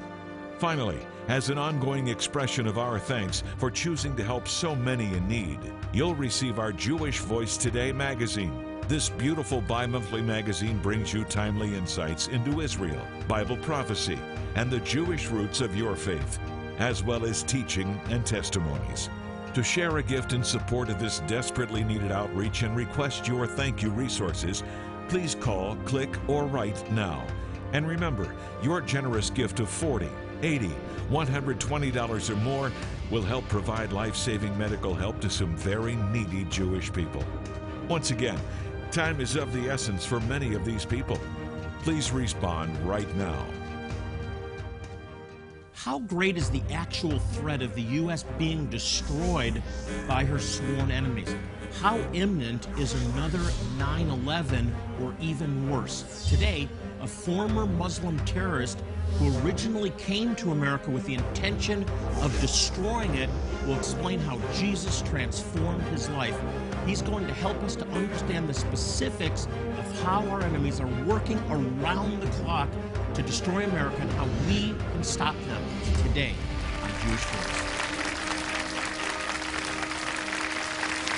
Finally, 0.60 1.00
as 1.30 1.50
an 1.50 1.58
ongoing 1.58 2.08
expression 2.08 2.68
of 2.68 2.78
our 2.78 3.00
thanks 3.00 3.42
for 3.58 3.72
choosing 3.72 4.16
to 4.18 4.24
help 4.24 4.48
so 4.48 4.76
many 4.76 5.16
in 5.16 5.28
need, 5.28 5.58
you'll 5.92 6.14
receive 6.14 6.60
our 6.60 6.72
Jewish 6.72 7.22
Voice 7.22 7.58
Today 7.58 7.92
magazine. 7.92 8.80
This 8.88 9.10
beautiful 9.10 9.60
bi 9.60 9.88
monthly 9.88 10.22
magazine 10.22 10.78
brings 10.78 11.12
you 11.12 11.24
timely 11.24 11.76
insights 11.76 12.28
into 12.28 12.62
Israel, 12.62 13.02
Bible 13.28 13.58
prophecy, 13.58 14.20
and 14.54 14.70
the 14.70 14.82
Jewish 14.82 15.30
roots 15.30 15.60
of 15.60 15.76
your 15.76 15.96
faith, 15.96 16.38
as 16.78 17.04
well 17.04 17.26
as 17.26 17.42
teaching 17.42 18.00
and 18.12 18.24
testimonies. 18.24 19.10
To 19.56 19.64
share 19.64 19.98
a 19.98 20.04
gift 20.04 20.34
in 20.34 20.44
support 20.44 20.90
of 20.90 21.00
this 21.00 21.22
desperately 21.22 21.84
needed 21.84 22.12
outreach 22.12 22.62
and 22.62 22.76
request 22.76 23.28
your 23.28 23.48
thank 23.48 23.82
you 23.82 23.90
resources, 23.90 24.64
please 25.08 25.34
call, 25.34 25.76
click, 25.86 26.16
or 26.28 26.46
write 26.46 26.90
now. 26.92 27.26
And 27.74 27.88
remember, 27.88 28.36
your 28.62 28.80
generous 28.80 29.32
gift 29.32 29.60
of 29.60 29.68
40, 29.68 30.08
80, 30.44 30.70
$120 31.10 32.30
or 32.30 32.36
more 32.38 32.72
will 33.10 33.24
help 33.24 33.48
provide 33.50 33.92
life 33.92 34.16
saving 34.16 34.56
medical 34.58 34.94
help 34.94 35.20
to 35.22 35.30
some 35.32 35.56
very 35.58 35.96
needy 35.96 36.46
Jewish 36.46 36.94
people. 36.94 37.24
Once 37.88 38.12
again, 38.12 38.40
time 38.92 39.20
is 39.20 39.36
of 39.36 39.52
the 39.52 39.68
essence 39.68 40.06
for 40.06 40.20
many 40.22 40.54
of 40.54 40.64
these 40.64 40.86
people. 40.86 41.20
Please 41.82 42.12
respond 42.12 42.78
right 42.88 43.14
now. 43.16 43.46
How 45.90 45.98
great 46.02 46.38
is 46.38 46.52
the 46.52 46.62
actual 46.72 47.18
threat 47.18 47.64
of 47.64 47.74
the 47.74 47.82
U.S. 47.82 48.24
being 48.38 48.68
destroyed 48.68 49.64
by 50.08 50.24
her 50.24 50.38
sworn 50.38 50.92
enemies? 50.92 51.34
How 51.82 51.98
imminent 52.14 52.68
is 52.78 52.94
another 53.06 53.42
9 53.80 54.10
11 54.10 54.76
or 55.02 55.16
even 55.20 55.68
worse? 55.68 56.28
Today, 56.30 56.70
a 57.02 57.08
former 57.08 57.66
Muslim 57.66 58.24
terrorist 58.26 58.84
who 59.18 59.36
originally 59.40 59.90
came 59.98 60.36
to 60.36 60.52
America 60.52 60.92
with 60.92 61.08
the 61.08 61.16
intention 61.16 61.84
of 62.22 62.40
destroying 62.40 63.16
it 63.16 63.30
will 63.66 63.76
explain 63.76 64.20
how 64.20 64.38
Jesus 64.54 65.02
transformed 65.02 65.82
his 65.88 66.08
life. 66.10 66.40
He's 66.86 67.02
going 67.02 67.26
to 67.26 67.34
help 67.34 67.58
us 67.64 67.76
to 67.78 67.88
understand 67.88 68.48
the 68.48 68.54
specifics 68.54 69.48
of 69.78 70.02
how 70.04 70.28
our 70.28 70.44
enemies 70.44 70.80
are 70.80 71.06
working 71.06 71.40
around 71.50 72.22
the 72.22 72.28
clock 72.44 72.70
to 73.16 73.24
destroy 73.24 73.64
America 73.64 73.98
and 74.02 74.12
how 74.12 74.28
we 74.48 74.76
can 74.94 75.04
stop 75.04 75.36
them 75.48 75.62
on 76.28 76.90
Jewish 77.02 77.24
Voice. 77.24 77.70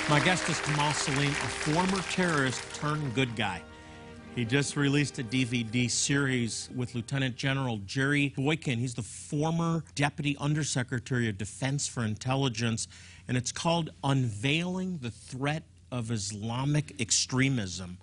My 0.08 0.20
guest 0.20 0.48
is 0.48 0.60
Kamal 0.60 0.92
Saleem, 0.92 1.30
a 1.30 1.32
former 1.32 2.02
terrorist 2.10 2.62
turned 2.74 3.12
good 3.14 3.34
guy. 3.34 3.62
He 4.36 4.44
just 4.44 4.76
released 4.76 5.18
a 5.18 5.24
DVD 5.24 5.90
series 5.90 6.70
with 6.74 6.94
Lieutenant 6.94 7.36
General 7.36 7.78
Jerry 7.78 8.32
Boykin. 8.36 8.78
He's 8.78 8.94
the 8.94 9.02
former 9.02 9.82
Deputy 9.94 10.36
Undersecretary 10.38 11.28
of 11.28 11.36
Defense 11.36 11.88
for 11.88 12.04
Intelligence, 12.04 12.86
and 13.26 13.36
it's 13.36 13.52
called 13.52 13.90
Unveiling 14.04 14.98
the 15.02 15.10
Threat 15.10 15.64
of 15.90 16.10
Islamic 16.10 17.00
Extremism 17.00 17.98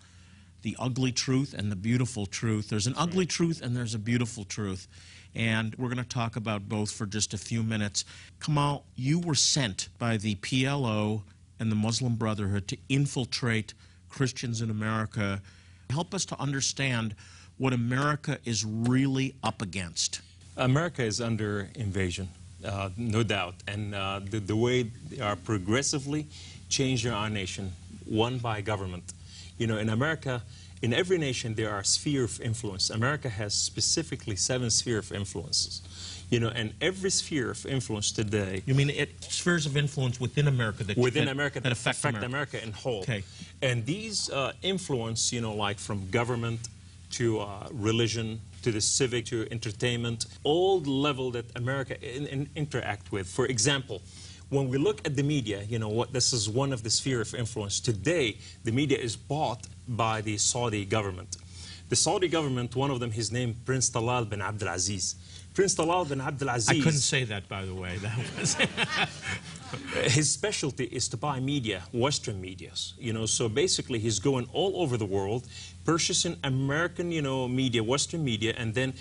The 0.63 0.75
Ugly 0.77 1.13
Truth 1.13 1.55
and 1.57 1.71
the 1.71 1.75
Beautiful 1.77 2.25
Truth. 2.25 2.69
There's 2.69 2.87
an 2.87 2.95
ugly 2.97 3.25
truth 3.25 3.61
and 3.61 3.75
there's 3.75 3.95
a 3.95 3.99
beautiful 3.99 4.43
truth. 4.43 4.87
And 5.35 5.75
we're 5.75 5.89
going 5.89 6.03
to 6.03 6.09
talk 6.09 6.35
about 6.35 6.67
both 6.67 6.91
for 6.91 7.05
just 7.05 7.33
a 7.33 7.37
few 7.37 7.63
minutes. 7.63 8.05
Kamal, 8.39 8.85
you 8.95 9.19
were 9.19 9.35
sent 9.35 9.89
by 9.97 10.17
the 10.17 10.35
PLO 10.35 11.21
and 11.59 11.71
the 11.71 11.75
Muslim 11.75 12.15
Brotherhood 12.15 12.67
to 12.69 12.77
infiltrate 12.89 13.73
Christians 14.09 14.61
in 14.61 14.69
America. 14.69 15.41
Help 15.89 16.13
us 16.13 16.25
to 16.25 16.39
understand 16.39 17.15
what 17.57 17.73
America 17.73 18.39
is 18.45 18.65
really 18.65 19.35
up 19.43 19.61
against. 19.61 20.21
America 20.57 21.03
is 21.03 21.21
under 21.21 21.69
invasion, 21.75 22.27
uh, 22.65 22.89
no 22.97 23.23
doubt. 23.23 23.55
And 23.67 23.93
uh, 23.93 24.21
the, 24.23 24.39
the 24.39 24.55
way 24.55 24.83
they 24.83 25.21
are 25.21 25.35
progressively 25.35 26.27
changing 26.69 27.11
our 27.11 27.29
nation, 27.29 27.71
one 28.05 28.39
by 28.39 28.61
government. 28.61 29.13
You 29.57 29.67
know, 29.67 29.77
in 29.77 29.89
America, 29.89 30.41
in 30.81 30.93
every 30.93 31.17
nation, 31.17 31.55
there 31.55 31.71
are 31.71 31.83
sphere 31.83 32.23
of 32.23 32.39
influence. 32.41 32.89
America 32.89 33.29
has 33.29 33.53
specifically 33.53 34.35
seven 34.35 34.69
sphere 34.69 34.99
of 34.99 35.11
influences. 35.11 35.81
You 36.29 36.39
know, 36.39 36.49
and 36.49 36.73
every 36.79 37.09
sphere 37.09 37.49
of 37.49 37.65
influence 37.65 38.11
today. 38.11 38.61
You 38.67 38.75
mean 38.75 38.91
it, 38.91 39.09
spheres 39.23 39.65
of 39.65 39.75
influence 39.75 40.19
within 40.19 40.47
America 40.47 40.83
that 40.83 40.95
within 40.95 41.25
that, 41.25 41.31
America 41.31 41.59
that 41.59 41.71
affect, 41.71 41.97
affect 41.97 42.17
America. 42.17 42.57
America 42.57 42.63
in 42.63 42.71
whole. 42.71 43.01
Okay. 43.01 43.23
And 43.63 43.83
these 43.85 44.29
uh, 44.29 44.53
influence, 44.61 45.33
you 45.33 45.41
know, 45.41 45.55
like 45.55 45.79
from 45.79 46.07
government 46.11 46.59
to 47.13 47.39
uh, 47.39 47.67
religion 47.71 48.39
to 48.61 48.71
the 48.71 48.81
civic 48.81 49.25
to 49.25 49.47
entertainment, 49.51 50.27
all 50.43 50.79
the 50.79 50.91
level 50.91 51.31
that 51.31 51.45
America 51.55 51.95
in, 52.01 52.27
in 52.27 52.49
interact 52.55 53.11
with. 53.11 53.27
For 53.27 53.45
example, 53.47 54.01
when 54.49 54.67
we 54.67 54.77
look 54.77 55.05
at 55.05 55.15
the 55.15 55.23
media, 55.23 55.63
you 55.63 55.79
know, 55.79 55.89
what 55.89 56.11
this 56.11 56.33
is 56.33 56.49
one 56.49 56.73
of 56.73 56.83
the 56.83 56.89
sphere 56.89 57.21
of 57.21 57.33
influence. 57.35 57.79
Today, 57.79 58.37
the 58.63 58.71
media 58.71 58.97
is 58.97 59.15
bought 59.15 59.67
by 59.87 60.21
the 60.21 60.37
Saudi 60.37 60.85
government. 60.85 61.37
The 61.89 61.95
Saudi 61.95 62.27
government, 62.27 62.75
one 62.75 62.91
of 62.91 62.99
them, 62.99 63.11
his 63.11 63.31
name 63.31 63.55
Prince 63.65 63.89
Talal 63.89 64.29
bin 64.29 64.39
Abdulaziz. 64.39 65.15
Prince 65.53 65.75
Talal 65.75 66.07
bin 66.07 66.19
Abdulaziz. 66.19 66.69
I 66.69 66.83
couldn't 66.83 66.99
say 66.99 67.23
that, 67.25 67.47
by 67.49 67.65
the 67.65 67.73
way. 67.73 67.97
That 67.97 68.17
was 68.39 68.55
his 70.13 70.31
specialty 70.31 70.85
is 70.85 71.07
to 71.09 71.17
buy 71.17 71.39
media, 71.39 71.83
Western 71.91 72.39
medias. 72.39 72.93
You 72.99 73.13
know, 73.13 73.25
so 73.25 73.49
basically 73.49 73.99
he's 73.99 74.19
going 74.19 74.47
all 74.53 74.81
over 74.81 74.97
the 74.97 75.05
world, 75.05 75.47
purchasing 75.85 76.37
American, 76.43 77.11
you 77.11 77.21
know, 77.21 77.47
media, 77.47 77.83
Western 77.83 78.23
media, 78.23 78.53
and 78.57 78.73
then 78.73 78.93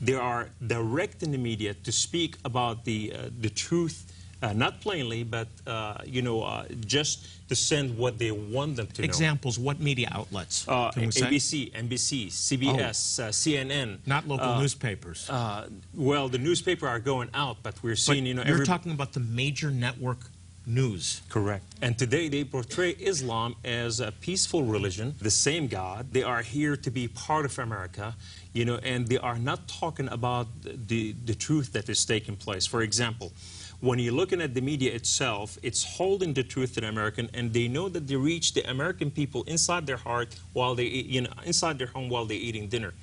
they 0.00 0.14
are 0.14 0.50
directing 0.66 1.32
the 1.32 1.38
media 1.38 1.74
to 1.74 1.92
speak 1.92 2.36
about 2.44 2.84
the 2.84 3.12
uh, 3.14 3.30
the 3.40 3.48
truth, 3.50 4.12
uh, 4.42 4.52
not 4.52 4.80
plainly, 4.80 5.24
but 5.24 5.48
uh, 5.66 5.98
you 6.04 6.22
know, 6.22 6.42
uh, 6.42 6.66
just 6.86 7.26
to 7.48 7.54
send 7.54 7.96
what 7.96 8.18
they 8.18 8.30
want 8.30 8.76
them 8.76 8.86
to 8.88 9.02
know. 9.02 9.06
examples. 9.06 9.58
What 9.58 9.80
media 9.80 10.08
outlets? 10.12 10.66
Uh, 10.68 10.90
can 10.90 11.06
we 11.06 11.10
say? 11.12 11.26
ABC, 11.26 11.72
NBC, 11.72 12.26
CBS, 12.28 13.20
uh, 13.20 13.28
CNN. 13.28 13.98
Not 14.06 14.26
local 14.28 14.48
uh, 14.48 14.60
newspapers. 14.60 15.30
uh, 15.30 15.68
well, 15.94 16.28
the 16.28 16.38
newspaper 16.38 16.86
are 16.86 16.98
going 16.98 17.30
out, 17.34 17.58
but 17.62 17.74
we're 17.82 17.90
but 17.92 17.98
seeing, 17.98 18.26
you 18.26 18.34
know, 18.34 18.42
you're 18.42 18.54
every- 18.54 18.66
talking 18.66 18.92
about 18.92 19.12
the 19.12 19.20
major 19.20 19.70
network 19.70 20.18
news. 20.66 21.22
Correct. 21.28 21.64
And 21.80 21.96
today 21.96 22.28
they 22.28 22.42
portray 22.44 22.90
Islam 22.90 23.54
as 23.64 24.00
a 24.00 24.10
peaceful 24.10 24.64
religion, 24.64 25.14
the 25.20 25.30
same 25.30 25.68
God. 25.68 26.12
They 26.12 26.24
are 26.24 26.42
here 26.42 26.76
to 26.76 26.90
be 26.90 27.06
part 27.06 27.44
of 27.44 27.56
America, 27.58 28.16
you 28.52 28.64
know, 28.64 28.76
and 28.82 29.06
they 29.06 29.18
are 29.18 29.38
not 29.38 29.68
talking 29.68 30.08
about 30.08 30.48
the, 30.64 31.12
the 31.24 31.34
truth 31.34 31.72
that 31.74 31.88
is 31.88 32.04
taking 32.04 32.34
place. 32.36 32.66
For 32.66 32.82
example, 32.82 33.32
when 33.80 33.98
you're 33.98 34.12
looking 34.12 34.40
at 34.40 34.54
the 34.54 34.60
media 34.60 34.92
itself, 34.94 35.58
it's 35.62 35.84
holding 35.84 36.34
the 36.34 36.42
truth 36.42 36.74
to 36.74 36.80
the 36.80 36.88
American, 36.88 37.28
and 37.34 37.52
they 37.52 37.68
know 37.68 37.88
that 37.88 38.06
they 38.06 38.16
reach 38.16 38.54
the 38.54 38.68
American 38.70 39.10
people 39.10 39.42
inside 39.44 39.86
their 39.86 39.98
heart 39.98 40.36
while 40.52 40.74
they, 40.74 40.84
you 40.84 41.22
know, 41.22 41.30
inside 41.44 41.78
their 41.78 41.88
home 41.88 42.08
while 42.08 42.24
they're 42.24 42.36
eating 42.36 42.68
dinner. 42.68 42.94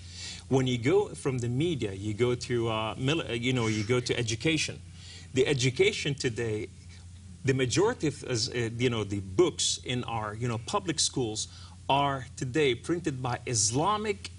When 0.50 0.68
you 0.68 0.78
go 0.78 1.10
from 1.10 1.38
the 1.38 1.48
media, 1.48 1.94
you 1.94 2.14
go 2.14 2.36
to, 2.36 2.70
uh, 2.70 2.96
mili- 2.96 3.40
you 3.40 3.54
know, 3.54 3.68
you 3.68 3.84
go 3.84 4.00
to 4.00 4.18
education. 4.18 4.80
The 5.34 5.48
education 5.48 6.16
today 6.16 6.70
the 7.46 7.54
majority 7.54 8.08
of 8.08 8.24
uh, 8.24 8.36
you 8.78 8.90
know 8.90 9.04
the 9.04 9.20
books 9.20 9.80
in 9.84 10.04
our 10.06 10.34
you 10.36 10.48
know 10.48 10.60
public 10.66 11.00
schools 11.00 11.48
are 11.90 12.26
today 12.38 12.74
printed 12.74 13.22
by 13.22 13.40
Islamic 13.46 14.32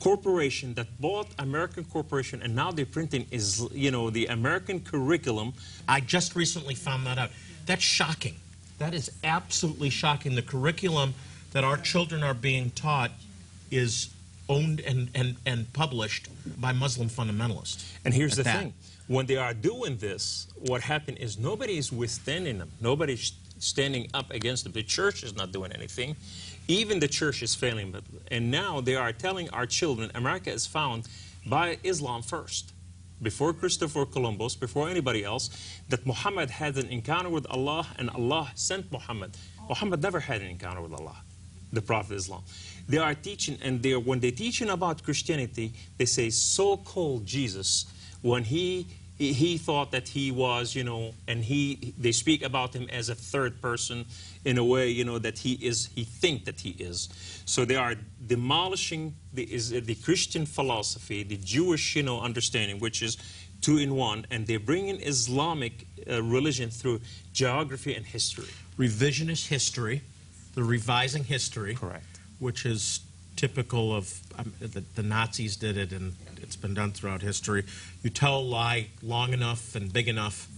corporation 0.00 0.74
that 0.74 0.86
bought 1.00 1.28
American 1.38 1.84
corporation 1.84 2.42
and 2.42 2.56
now 2.56 2.70
they're 2.70 2.86
printing 2.86 3.26
is 3.30 3.68
you 3.72 3.90
know 3.90 4.10
the 4.10 4.26
American 4.26 4.80
curriculum 4.80 5.52
I 5.86 6.00
just 6.00 6.34
recently 6.34 6.74
found 6.74 7.06
that 7.06 7.18
out. 7.18 7.30
That's 7.66 7.82
shocking. 7.82 8.36
That 8.78 8.94
is 8.94 9.10
absolutely 9.22 9.90
shocking. 9.90 10.34
The 10.34 10.42
curriculum 10.42 11.14
that 11.52 11.64
our 11.64 11.76
children 11.76 12.22
are 12.22 12.34
being 12.34 12.70
taught 12.70 13.10
is 13.70 14.10
owned 14.48 14.80
and, 14.80 15.10
and, 15.14 15.36
and 15.46 15.72
published 15.72 16.28
by 16.60 16.72
Muslim 16.72 17.08
fundamentalists. 17.08 17.92
And 18.04 18.14
here's 18.14 18.36
the 18.36 18.42
that. 18.42 18.58
thing: 18.58 18.74
when 19.06 19.26
they 19.26 19.36
are 19.36 19.54
doing 19.54 19.98
this, 19.98 20.46
what 20.66 20.80
happened 20.80 21.18
is 21.18 21.38
nobody 21.38 21.76
is 21.76 21.92
withstanding 21.92 22.58
them. 22.58 22.70
Nobody's 22.80 23.32
standing 23.58 24.08
up 24.14 24.30
against 24.30 24.64
them. 24.64 24.72
The 24.72 24.82
church 24.82 25.22
is 25.22 25.36
not 25.36 25.52
doing 25.52 25.72
anything. 25.72 26.16
Even 26.70 27.00
the 27.00 27.08
church 27.08 27.42
is 27.42 27.54
failing. 27.56 27.90
But 27.90 28.04
and 28.30 28.50
now 28.50 28.80
they 28.80 28.94
are 28.94 29.12
telling 29.12 29.50
our 29.50 29.66
children, 29.66 30.10
America 30.14 30.52
is 30.52 30.66
found 30.66 31.08
by 31.44 31.78
Islam 31.82 32.22
first. 32.22 32.72
Before 33.20 33.52
Christopher 33.52 34.06
Columbus, 34.06 34.54
before 34.54 34.88
anybody 34.88 35.24
else, 35.24 35.50
that 35.88 36.06
Muhammad 36.06 36.48
had 36.48 36.76
an 36.78 36.86
encounter 36.86 37.28
with 37.28 37.46
Allah 37.50 37.86
and 37.98 38.08
Allah 38.08 38.52
sent 38.54 38.90
Muhammad. 38.92 39.36
Muhammad 39.68 40.00
never 40.00 40.20
had 40.20 40.40
an 40.42 40.48
encounter 40.48 40.80
with 40.80 40.94
Allah, 40.94 41.16
the 41.72 41.82
Prophet 41.82 42.14
Islam. 42.14 42.42
They 42.88 42.98
are 42.98 43.14
teaching, 43.14 43.58
and 43.62 43.82
they 43.82 43.92
are, 43.92 44.00
when 44.00 44.20
they're 44.20 44.30
teaching 44.30 44.70
about 44.70 45.02
Christianity, 45.02 45.72
they 45.98 46.06
say 46.06 46.30
so-called 46.30 47.26
Jesus, 47.26 47.84
when 48.22 48.44
he, 48.44 48.86
he 49.18 49.32
he 49.32 49.58
thought 49.58 49.90
that 49.90 50.08
he 50.08 50.30
was, 50.30 50.74
you 50.74 50.84
know, 50.84 51.12
and 51.28 51.44
he 51.44 51.94
they 51.98 52.12
speak 52.12 52.42
about 52.42 52.74
him 52.74 52.88
as 52.90 53.10
a 53.10 53.14
third 53.14 53.60
person 53.60 54.06
in 54.44 54.58
a 54.58 54.64
way, 54.64 54.88
you 54.88 55.04
know, 55.04 55.18
that 55.18 55.38
he 55.38 55.52
is, 55.54 55.90
he 55.94 56.04
think 56.04 56.44
that 56.46 56.60
he 56.60 56.70
is. 56.70 57.08
So 57.44 57.64
they 57.64 57.76
are 57.76 57.94
demolishing 58.26 59.14
the 59.32 59.42
is 59.42 59.70
the 59.70 59.94
Christian 59.96 60.46
philosophy, 60.46 61.22
the 61.22 61.36
Jewish, 61.36 61.96
you 61.96 62.02
know, 62.02 62.20
understanding, 62.20 62.78
which 62.78 63.02
is 63.02 63.16
two 63.60 63.78
in 63.78 63.94
one, 63.94 64.26
and 64.30 64.46
they 64.46 64.56
bring 64.56 64.88
in 64.88 64.96
Islamic 65.02 65.86
uh, 66.08 66.22
religion 66.22 66.70
through 66.70 67.00
geography 67.32 67.94
and 67.94 68.06
history. 68.06 68.48
Revisionist 68.78 69.48
history, 69.48 70.02
the 70.54 70.62
revising 70.62 71.24
history. 71.24 71.74
Correct. 71.74 72.20
Which 72.38 72.64
is 72.64 73.00
typical 73.36 73.94
of 73.94 74.20
um, 74.38 74.52
the, 74.60 74.82
the 74.94 75.02
Nazis 75.02 75.56
did 75.56 75.76
it, 75.76 75.92
and 75.92 76.14
it's 76.40 76.56
been 76.56 76.74
done 76.74 76.92
throughout 76.92 77.22
history. 77.22 77.64
You 78.02 78.10
tell 78.10 78.38
a 78.38 78.40
lie 78.40 78.88
long 79.02 79.32
enough 79.32 79.74
and 79.74 79.92
big 79.92 80.08
enough, 80.08 80.48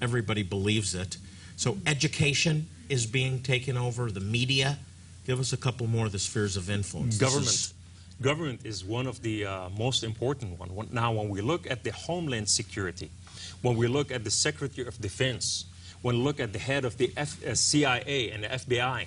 everybody 0.00 0.42
believes 0.42 0.94
it. 0.94 1.16
So 1.58 1.76
education 1.86 2.68
is 2.88 3.04
being 3.04 3.40
taken 3.42 3.76
over, 3.76 4.10
the 4.12 4.20
media. 4.20 4.78
Give 5.26 5.40
us 5.40 5.52
a 5.52 5.56
couple 5.56 5.86
more 5.88 6.06
of 6.06 6.12
the 6.12 6.18
spheres 6.20 6.56
of 6.56 6.70
influence. 6.70 7.18
Government. 7.18 7.48
is- 7.48 7.74
Government 8.20 8.60
is 8.64 8.84
one 8.84 9.06
of 9.06 9.22
the 9.22 9.46
uh, 9.46 9.68
most 9.78 10.02
important 10.02 10.58
one. 10.58 10.88
Now, 10.90 11.12
when 11.12 11.28
we 11.28 11.40
look 11.40 11.70
at 11.70 11.84
the 11.84 11.92
Homeland 11.92 12.48
Security, 12.48 13.10
when 13.62 13.76
we 13.76 13.86
look 13.86 14.10
at 14.10 14.24
the 14.24 14.30
Secretary 14.30 14.88
of 14.88 15.00
Defense, 15.00 15.66
when 16.02 16.16
we 16.18 16.22
look 16.24 16.40
at 16.40 16.52
the 16.52 16.58
head 16.58 16.84
of 16.84 16.96
the 16.98 17.12
F- 17.16 17.40
uh, 17.46 17.54
CIA 17.54 18.30
and 18.32 18.42
the 18.42 18.48
FBI, 18.48 19.06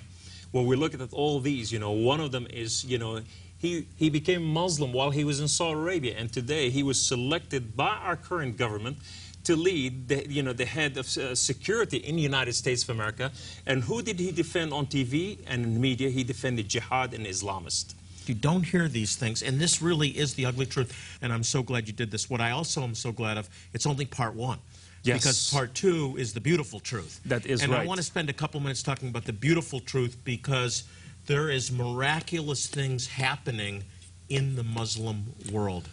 when 0.50 0.64
we 0.66 0.76
look 0.76 0.94
at 0.94 1.12
all 1.12 1.40
these, 1.40 1.70
you 1.72 1.78
know, 1.78 1.90
one 1.90 2.20
of 2.20 2.32
them 2.32 2.46
is, 2.50 2.84
you 2.84 2.96
know, 2.98 3.20
He, 3.58 3.86
he 3.96 4.08
became 4.10 4.42
Muslim 4.42 4.92
while 4.92 5.10
he 5.12 5.24
was 5.24 5.38
in 5.40 5.46
Saudi 5.48 5.78
Arabia, 5.78 6.14
and 6.18 6.32
today 6.32 6.70
he 6.70 6.82
was 6.82 6.98
selected 6.98 7.76
by 7.76 7.94
our 8.08 8.16
current 8.16 8.56
government 8.56 8.96
to 9.44 9.56
lead 9.56 10.08
the, 10.08 10.28
you 10.28 10.42
know, 10.42 10.52
the 10.52 10.64
head 10.64 10.96
of 10.96 11.06
uh, 11.16 11.34
security 11.34 11.98
in 11.98 12.16
the 12.16 12.22
United 12.22 12.54
States 12.54 12.82
of 12.82 12.90
America. 12.90 13.32
And 13.66 13.82
who 13.82 14.02
did 14.02 14.18
he 14.18 14.30
defend 14.32 14.72
on 14.72 14.86
TV 14.86 15.38
and 15.46 15.64
in 15.64 15.80
media? 15.80 16.10
He 16.10 16.24
defended 16.24 16.68
jihad 16.68 17.14
and 17.14 17.26
Islamists. 17.26 17.94
You 18.26 18.34
don't 18.36 18.62
hear 18.62 18.86
these 18.86 19.16
things, 19.16 19.42
and 19.42 19.58
this 19.58 19.82
really 19.82 20.08
is 20.10 20.34
the 20.34 20.46
ugly 20.46 20.66
truth. 20.66 21.18
And 21.22 21.32
I'm 21.32 21.42
so 21.42 21.60
glad 21.62 21.88
you 21.88 21.92
did 21.92 22.10
this. 22.10 22.30
What 22.30 22.40
I 22.40 22.52
also 22.52 22.82
am 22.82 22.94
so 22.94 23.10
glad 23.10 23.36
of, 23.36 23.48
it's 23.72 23.84
only 23.84 24.06
part 24.06 24.34
one. 24.34 24.58
Yes. 25.02 25.18
Because 25.18 25.50
part 25.50 25.74
two 25.74 26.14
is 26.16 26.32
the 26.32 26.40
beautiful 26.40 26.78
truth. 26.78 27.20
That 27.24 27.44
is 27.46 27.62
and 27.62 27.72
right. 27.72 27.82
I 27.82 27.86
want 27.86 27.98
to 27.98 28.04
spend 28.04 28.30
a 28.30 28.32
couple 28.32 28.60
minutes 28.60 28.82
talking 28.84 29.08
about 29.08 29.24
the 29.24 29.32
beautiful 29.32 29.80
truth 29.80 30.16
because 30.22 30.84
there 31.26 31.50
is 31.50 31.72
miraculous 31.72 32.68
things 32.68 33.08
happening 33.08 33.82
in 34.28 34.54
the 34.54 34.62
Muslim 34.62 35.34
world. 35.50 35.88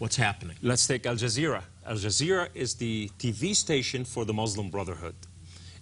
What's 0.00 0.16
happening? 0.16 0.56
Let's 0.62 0.86
take 0.86 1.04
Al 1.04 1.16
Jazeera. 1.16 1.62
Al 1.84 1.96
Jazeera 1.96 2.48
is 2.54 2.74
the 2.74 3.10
TV 3.18 3.54
station 3.54 4.06
for 4.06 4.24
the 4.24 4.32
Muslim 4.32 4.70
Brotherhood. 4.70 5.14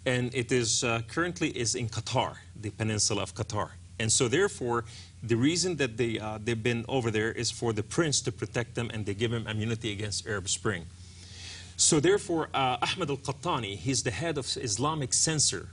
And 0.05 0.35
it 0.35 0.51
is 0.51 0.83
uh, 0.83 1.03
currently 1.07 1.51
is 1.51 1.77
in 1.77 1.89
Qatar, 1.89 2.35
the 2.61 2.71
peninsula 2.71 3.23
of 3.23 3.33
Qatar. 3.37 3.71
And 4.01 4.11
so 4.11 4.27
therefore, 4.27 4.87
the 5.23 5.37
reason 5.37 5.77
that 5.77 5.97
they, 5.97 6.19
uh, 6.19 6.41
they've 6.43 6.61
been 6.61 6.85
over 6.89 7.13
there 7.13 7.31
is 7.31 7.53
for 7.53 7.73
the 7.73 7.85
prince 7.85 8.21
to 8.23 8.33
protect 8.33 8.75
them 8.75 8.91
and 8.93 9.07
they 9.07 9.15
give 9.15 9.33
him 9.33 9.47
immunity 9.47 9.93
against 9.93 10.27
Arab 10.27 10.49
Spring. 10.49 10.87
So 11.77 12.01
therefore, 12.01 12.49
uh, 12.53 12.79
Ahmed 12.83 13.11
al-Qattani, 13.11 13.77
he's 13.77 14.03
the 14.03 14.11
head 14.11 14.37
of 14.37 14.47
Islamic 14.57 15.13
censor 15.13 15.69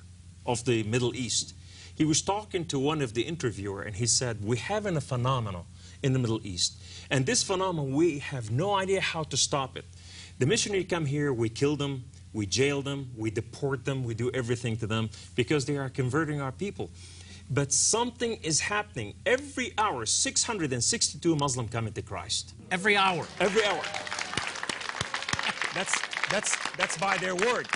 of 0.45 0.63
the 0.65 0.83
Middle 0.83 1.15
East. 1.15 1.55
He 1.95 2.05
was 2.05 2.21
talking 2.21 2.65
to 2.65 2.77
one 2.77 3.01
of 3.01 3.15
the 3.15 3.23
interviewer 3.23 3.81
and 3.81 3.95
he 3.95 4.05
said, 4.05 4.45
we 4.45 4.57
have 4.57 4.85
a 4.85 5.01
phenomenon 5.01 5.65
in 6.03 6.13
the 6.13 6.19
Middle 6.19 6.45
East. 6.45 6.77
And 7.09 7.25
this 7.25 7.43
phenomenon, 7.43 7.93
we 7.93 8.19
have 8.19 8.51
no 8.51 8.75
idea 8.75 9.01
how 9.01 9.23
to 9.23 9.37
stop 9.37 9.77
it. 9.77 9.85
The 10.39 10.45
missionary 10.45 10.83
come 10.83 11.05
here, 11.05 11.31
we 11.31 11.49
kill 11.49 11.75
them, 11.75 12.03
we 12.33 12.45
jail 12.45 12.81
them, 12.81 13.11
we 13.15 13.31
deport 13.31 13.85
them, 13.85 14.03
we 14.03 14.13
do 14.13 14.29
everything 14.31 14.75
to 14.77 14.87
them 14.87 15.09
because 15.35 15.65
they 15.65 15.77
are 15.77 15.89
converting 15.89 16.41
our 16.41 16.51
people. 16.51 16.89
But 17.49 17.71
something 17.71 18.33
is 18.41 18.59
happening. 18.59 19.13
Every 19.25 19.73
hour, 19.77 20.05
662 20.05 21.35
Muslims 21.35 21.69
come 21.71 21.87
into 21.87 22.01
Christ. 22.01 22.53
Every 22.71 22.97
hour. 22.97 23.25
Every 23.39 23.63
hour. 23.63 23.83
That's, 25.75 26.01
that's, 26.29 26.57
that's 26.75 26.97
by 26.97 27.17
their 27.17 27.35
word. 27.35 27.67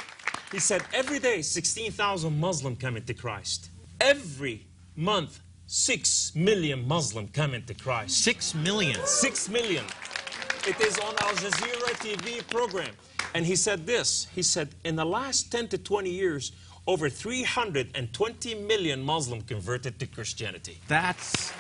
He 0.52 0.60
said 0.60 0.82
every 0.94 1.20
day 1.20 1.42
16,000 1.44 2.40
Muslim 2.40 2.76
come 2.76 2.98
into 2.98 3.14
Christ. 3.14 3.70
Every 4.02 4.66
month 4.96 5.40
6 5.72 6.34
million 6.34 6.88
Muslim 6.88 7.28
come 7.28 7.54
into 7.54 7.76
Christ. 7.76 8.24
Six 8.24 8.56
million. 8.56 9.00
6 9.06 9.50
million. 9.50 9.86
It 10.68 10.82
is 10.82 10.98
on 10.98 11.14
Al 11.22 11.36
Jazeera 11.36 11.94
TV 12.02 12.48
program. 12.48 12.90
And 13.36 13.46
he 13.46 13.56
said 13.56 13.86
this, 13.86 14.26
he 14.34 14.42
said 14.42 14.70
in 14.84 14.96
the 14.96 15.06
last 15.06 15.52
10 15.52 15.68
to 15.68 15.78
20 15.78 16.10
years 16.10 16.54
over 16.88 17.08
320 17.08 18.56
million 18.56 19.04
Muslim 19.04 19.42
converted 19.42 20.00
to 20.00 20.08
Christianity. 20.08 20.80
That's. 20.88 21.52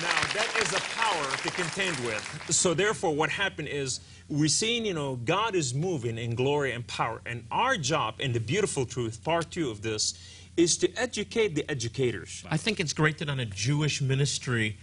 Now, 0.00 0.20
that 0.32 0.56
is 0.62 0.72
a 0.74 0.80
power 0.94 1.36
to 1.38 1.50
contend 1.50 1.98
with. 2.06 2.46
So 2.50 2.72
therefore, 2.72 3.12
what 3.16 3.30
happened 3.30 3.66
is 3.66 3.98
we're 4.28 4.46
seeing, 4.46 4.86
you 4.86 4.94
know, 4.94 5.16
God 5.16 5.56
is 5.56 5.74
moving 5.74 6.18
in 6.18 6.36
glory 6.36 6.70
and 6.70 6.86
power. 6.86 7.20
And 7.26 7.42
our 7.50 7.76
job 7.76 8.20
in 8.20 8.32
the 8.32 8.38
beautiful 8.38 8.86
truth, 8.86 9.24
part 9.24 9.50
two 9.50 9.70
of 9.70 9.82
this, 9.82 10.14
is 10.56 10.76
to 10.78 10.92
educate 10.96 11.54
the 11.54 11.68
educators. 11.70 12.44
I 12.50 12.56
think 12.56 12.80
it's 12.80 12.92
great 12.92 13.18
that 13.18 13.28
on 13.28 13.40
a 13.40 13.44
Jewish 13.46 14.00
ministry, 14.00 14.76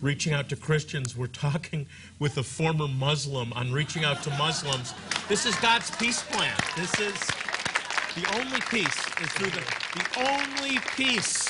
reaching 0.00 0.32
out 0.32 0.48
to 0.50 0.56
Christians, 0.56 1.16
we're 1.16 1.26
talking 1.26 1.86
with 2.18 2.36
a 2.36 2.42
former 2.42 2.88
Muslim 2.88 3.52
on 3.54 3.72
reaching 3.72 4.04
out 4.04 4.22
to 4.24 4.30
Muslims. 4.30 4.92
This 5.28 5.46
is 5.46 5.54
God's 5.56 5.90
peace 5.92 6.22
plan. 6.22 6.54
This 6.76 7.00
is 7.00 7.14
the 8.14 8.38
only 8.38 8.60
peace 8.70 8.96
is 9.20 9.28
through 9.32 9.50
the 9.50 9.62
the 9.94 10.28
only 10.28 10.78
peace. 10.96 11.48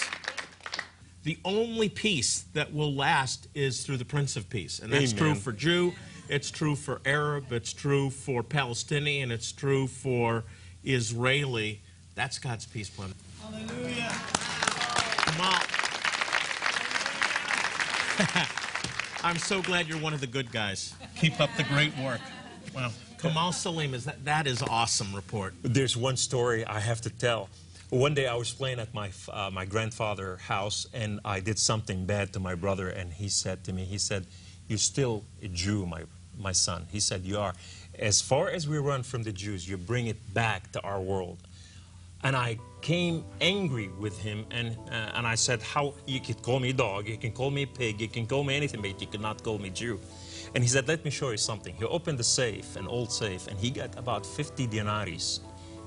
The 1.24 1.38
only 1.44 1.88
peace 1.88 2.44
that 2.52 2.74
will 2.74 2.92
last 2.92 3.48
is 3.54 3.84
through 3.84 3.96
the 3.96 4.04
Prince 4.04 4.36
of 4.36 4.50
Peace. 4.50 4.78
And 4.78 4.92
that's 4.92 5.14
true 5.14 5.34
for 5.34 5.52
Jew, 5.52 5.94
it's 6.28 6.50
true 6.50 6.76
for 6.76 7.00
Arab, 7.06 7.50
it's 7.50 7.72
true 7.72 8.10
for 8.10 8.42
Palestinian, 8.42 9.30
it's 9.30 9.50
true 9.50 9.86
for 9.86 10.44
Israeli. 10.84 11.80
That's 12.14 12.38
God's 12.38 12.66
peace 12.66 12.90
plan. 12.90 13.14
Hallelujah. 13.44 14.12
I'm 19.24 19.38
so 19.38 19.60
glad 19.60 19.86
you're 19.88 19.98
one 19.98 20.14
of 20.14 20.20
the 20.20 20.26
good 20.26 20.50
guys. 20.52 20.94
Keep 21.16 21.40
up 21.40 21.50
the 21.56 21.64
great 21.64 21.96
work. 21.98 22.20
Wow. 22.74 22.90
Kamal 23.18 23.52
Saleem, 23.52 23.92
is 23.92 24.04
that 24.04 24.24
that 24.24 24.46
is 24.46 24.62
awesome 24.62 25.14
report. 25.14 25.54
There's 25.62 25.96
one 25.96 26.16
story 26.16 26.64
I 26.64 26.80
have 26.80 27.00
to 27.02 27.10
tell. 27.10 27.48
One 27.90 28.14
day 28.14 28.26
I 28.26 28.34
was 28.34 28.52
playing 28.52 28.80
at 28.80 28.94
my 28.94 29.10
uh, 29.30 29.50
my 29.52 29.64
grandfather's 29.64 30.40
house, 30.40 30.86
and 30.94 31.20
I 31.24 31.40
did 31.40 31.58
something 31.58 32.06
bad 32.06 32.32
to 32.34 32.40
my 32.40 32.54
brother, 32.54 32.88
and 32.88 33.12
he 33.12 33.28
said 33.28 33.64
to 33.64 33.72
me, 33.72 33.84
he 33.84 33.98
said, 33.98 34.26
"You're 34.68 34.78
still 34.78 35.24
a 35.42 35.48
Jew, 35.48 35.86
my 35.86 36.04
my 36.38 36.52
son." 36.52 36.86
He 36.90 37.00
said, 37.00 37.24
"You 37.24 37.38
are. 37.38 37.54
As 37.98 38.20
far 38.22 38.48
as 38.48 38.66
we 38.68 38.78
run 38.78 39.02
from 39.02 39.22
the 39.22 39.32
Jews, 39.32 39.68
you 39.68 39.76
bring 39.76 40.06
it 40.06 40.32
back 40.32 40.72
to 40.72 40.80
our 40.82 41.00
world." 41.00 41.38
And 42.24 42.34
I 42.34 42.58
came 42.80 43.22
angry 43.40 43.88
with 43.98 44.18
him, 44.18 44.46
and 44.50 44.76
uh, 44.90 45.16
and 45.16 45.26
I 45.26 45.34
said, 45.34 45.60
"How 45.62 45.94
you 46.06 46.20
can 46.20 46.34
call 46.36 46.58
me 46.58 46.72
dog, 46.72 47.06
you 47.06 47.18
can 47.18 47.32
call 47.32 47.50
me 47.50 47.66
pig, 47.66 48.00
you 48.00 48.08
can 48.08 48.26
call 48.26 48.44
me 48.44 48.56
anything, 48.56 48.80
but 48.80 48.98
you 49.00 49.06
cannot 49.06 49.42
call 49.42 49.58
me 49.58 49.70
Jew." 49.70 50.00
And 50.54 50.64
he 50.64 50.68
said, 50.68 50.88
"Let 50.88 51.04
me 51.04 51.10
show 51.10 51.30
you 51.30 51.36
something." 51.36 51.74
He 51.76 51.84
opened 51.84 52.18
the 52.18 52.30
safe, 52.40 52.76
an 52.76 52.86
old 52.88 53.12
safe, 53.12 53.46
and 53.48 53.58
he 53.58 53.70
got 53.70 53.98
about 53.98 54.24
50 54.24 54.66
denaries, 54.66 55.40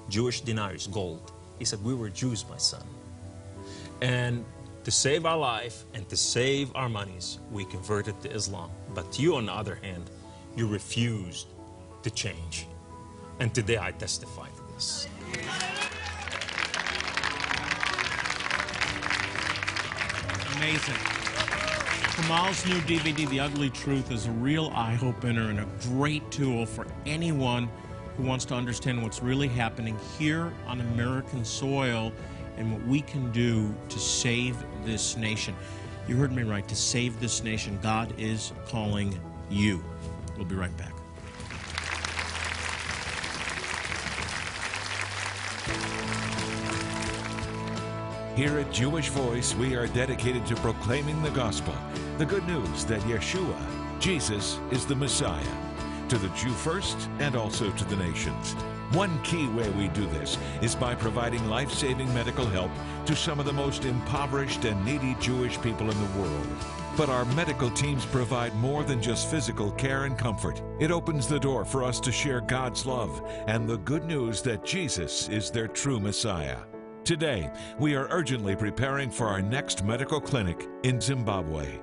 Jewish 0.09 0.41
denaries, 0.41 0.85
gold. 0.87 1.31
He 1.59 1.65
said, 1.65 1.83
"We 1.83 1.95
were 1.95 2.09
Jews, 2.09 2.45
my 2.47 2.57
son, 2.57 2.85
and 4.01 4.45
to 4.83 4.91
save 4.91 5.25
our 5.25 5.37
life 5.37 5.85
and 5.95 6.07
to 6.07 6.15
save 6.15 6.71
our 6.75 6.87
monies, 6.87 7.39
we 7.51 7.65
converted 7.65 8.15
to 8.21 8.29
Islam. 8.31 8.69
But 8.93 9.19
you, 9.19 9.35
on 9.35 9.47
the 9.47 9.53
other 9.53 9.75
hand, 9.75 10.05
you 10.55 10.67
refused 10.67 11.47
to 12.03 12.09
change, 12.11 12.67
and 13.39 13.53
today 13.53 13.79
I 13.79 13.91
testify 13.91 14.49
to 14.57 14.63
this." 14.73 15.07
Amazing. 20.57 20.95
Kamal's 22.15 22.65
new 22.65 22.79
DVD, 22.79 23.29
The 23.29 23.39
Ugly 23.41 23.69
Truth, 23.69 24.11
is 24.11 24.25
a 24.25 24.31
real 24.31 24.71
eye 24.73 24.97
opener 25.03 25.51
and 25.51 25.59
a 25.59 25.67
great 25.83 26.29
tool 26.31 26.65
for 26.65 26.87
anyone 27.05 27.69
who 28.15 28.23
wants 28.23 28.43
to 28.45 28.55
understand 28.55 29.03
what's 29.03 29.21
really 29.21 29.47
happening 29.47 29.95
here 30.17 30.51
on 30.65 30.81
American 30.81 31.45
soil 31.45 32.11
and 32.57 32.73
what 32.73 32.83
we 32.87 33.01
can 33.01 33.31
do 33.31 33.71
to 33.89 33.99
save 33.99 34.57
this 34.83 35.15
nation. 35.15 35.55
You 36.07 36.15
heard 36.15 36.31
me 36.31 36.41
right, 36.41 36.67
to 36.67 36.75
save 36.75 37.19
this 37.19 37.43
nation. 37.43 37.77
God 37.83 38.11
is 38.17 38.51
calling 38.67 39.19
you. 39.51 39.83
We'll 40.37 40.45
be 40.45 40.55
right 40.55 40.75
back. 40.75 40.96
Here 48.37 48.59
at 48.59 48.71
Jewish 48.71 49.09
Voice, 49.09 49.55
we 49.55 49.75
are 49.75 49.87
dedicated 49.87 50.45
to 50.45 50.55
proclaiming 50.57 51.23
the 51.23 51.31
gospel, 51.31 51.73
the 52.19 52.25
good 52.27 52.45
news 52.45 52.85
that 52.85 53.01
Yeshua, 53.01 53.59
Jesus, 53.99 54.59
is 54.69 54.85
the 54.85 54.95
Messiah, 54.95 55.43
to 56.07 56.19
the 56.19 56.29
Jew 56.35 56.51
first 56.51 57.09
and 57.17 57.35
also 57.35 57.71
to 57.71 57.85
the 57.85 57.95
nations. 57.95 58.53
One 58.91 59.19
key 59.23 59.47
way 59.47 59.67
we 59.71 59.87
do 59.87 60.05
this 60.05 60.37
is 60.61 60.75
by 60.75 60.93
providing 60.93 61.49
life 61.49 61.71
saving 61.71 62.13
medical 62.13 62.45
help 62.45 62.69
to 63.07 63.15
some 63.15 63.39
of 63.39 63.47
the 63.47 63.53
most 63.53 63.85
impoverished 63.85 64.65
and 64.65 64.85
needy 64.85 65.15
Jewish 65.19 65.59
people 65.61 65.89
in 65.89 65.99
the 65.99 66.19
world. 66.19 66.47
But 66.95 67.09
our 67.09 67.25
medical 67.33 67.71
teams 67.71 68.05
provide 68.05 68.53
more 68.57 68.83
than 68.83 69.01
just 69.01 69.31
physical 69.31 69.71
care 69.71 70.03
and 70.03 70.15
comfort. 70.15 70.61
It 70.79 70.91
opens 70.91 71.27
the 71.27 71.39
door 71.39 71.65
for 71.65 71.83
us 71.83 71.99
to 72.01 72.11
share 72.11 72.41
God's 72.41 72.85
love 72.85 73.19
and 73.47 73.67
the 73.67 73.79
good 73.79 74.05
news 74.05 74.43
that 74.43 74.63
Jesus 74.63 75.27
is 75.27 75.49
their 75.49 75.67
true 75.67 75.99
Messiah. 75.99 76.57
Today, 77.07 77.49
we 77.79 77.95
are 77.95 78.09
urgently 78.11 78.53
preparing 78.53 79.09
for 79.09 79.27
our 79.27 79.41
next 79.41 79.81
medical 79.81 80.19
clinic 80.19 80.67
in 80.83 80.99
Zimbabwe. 80.99 81.79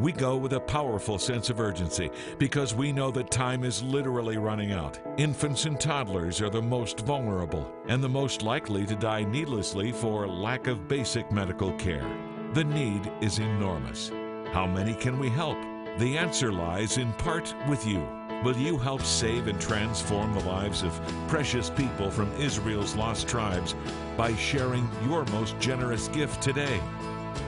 We 0.00 0.10
go 0.10 0.36
with 0.36 0.54
a 0.54 0.58
powerful 0.58 1.16
sense 1.16 1.48
of 1.48 1.60
urgency 1.60 2.10
because 2.38 2.74
we 2.74 2.90
know 2.90 3.12
that 3.12 3.30
time 3.30 3.62
is 3.62 3.84
literally 3.84 4.36
running 4.36 4.72
out. 4.72 4.98
Infants 5.16 5.66
and 5.66 5.78
toddlers 5.78 6.40
are 6.40 6.50
the 6.50 6.60
most 6.60 6.98
vulnerable 7.06 7.72
and 7.86 8.02
the 8.02 8.08
most 8.08 8.42
likely 8.42 8.84
to 8.86 8.96
die 8.96 9.22
needlessly 9.22 9.92
for 9.92 10.26
lack 10.26 10.66
of 10.66 10.88
basic 10.88 11.30
medical 11.30 11.72
care. 11.74 12.10
The 12.52 12.64
need 12.64 13.12
is 13.20 13.38
enormous. 13.38 14.10
How 14.52 14.66
many 14.66 14.94
can 14.94 15.20
we 15.20 15.28
help? 15.28 15.58
The 15.98 16.18
answer 16.18 16.52
lies 16.52 16.98
in 16.98 17.12
part 17.12 17.54
with 17.68 17.86
you. 17.86 18.04
Will 18.44 18.56
you 18.56 18.78
help 18.78 19.02
save 19.02 19.48
and 19.48 19.60
transform 19.60 20.32
the 20.32 20.44
lives 20.44 20.84
of 20.84 20.92
precious 21.26 21.70
people 21.70 22.08
from 22.08 22.32
Israel's 22.34 22.94
lost 22.94 23.26
tribes 23.26 23.74
by 24.16 24.32
sharing 24.36 24.88
your 25.06 25.24
most 25.26 25.58
generous 25.58 26.06
gift 26.08 26.40
today? 26.40 26.80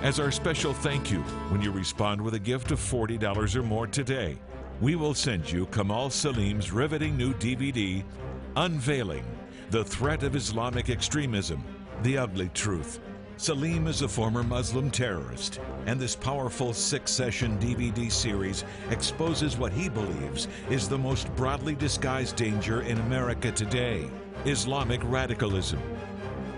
As 0.03 0.19
our 0.19 0.33
special 0.33 0.73
thank 0.73 1.09
you, 1.09 1.21
when 1.51 1.63
you 1.63 1.71
respond 1.71 2.21
with 2.21 2.35
a 2.35 2.41
gift 2.41 2.73
of 2.73 2.81
$40 2.81 3.55
or 3.55 3.63
more 3.63 3.87
today, 3.87 4.37
we 4.81 4.97
will 4.97 5.15
send 5.15 5.51
you 5.51 5.67
Kamal 5.67 6.11
Saleem's 6.11 6.73
riveting 6.73 7.17
new 7.17 7.35
DVD, 7.35 8.03
Unveiling 8.57 9.25
The 9.71 9.85
Threat 9.85 10.25
of 10.25 10.35
Islamic 10.35 10.91
Extremism 10.91 11.63
The 12.03 12.19
Ugly 12.19 12.49
Truth. 12.49 12.99
Saleem 13.41 13.89
is 13.89 14.03
a 14.03 14.09
former 14.09 14.43
Muslim 14.43 14.91
terrorist, 14.91 15.61
and 15.87 15.99
this 15.99 16.15
powerful 16.15 16.75
six 16.75 17.11
session 17.11 17.59
DVD 17.59 18.13
series 18.13 18.65
exposes 18.91 19.57
what 19.57 19.73
he 19.73 19.89
believes 19.89 20.47
is 20.69 20.91
the 20.91 20.99
most 20.99 21.35
broadly 21.37 21.75
disguised 21.75 22.37
danger 22.37 22.83
in 22.83 22.99
America 22.99 23.51
today 23.51 24.11
Islamic 24.45 25.01
radicalism. 25.05 25.81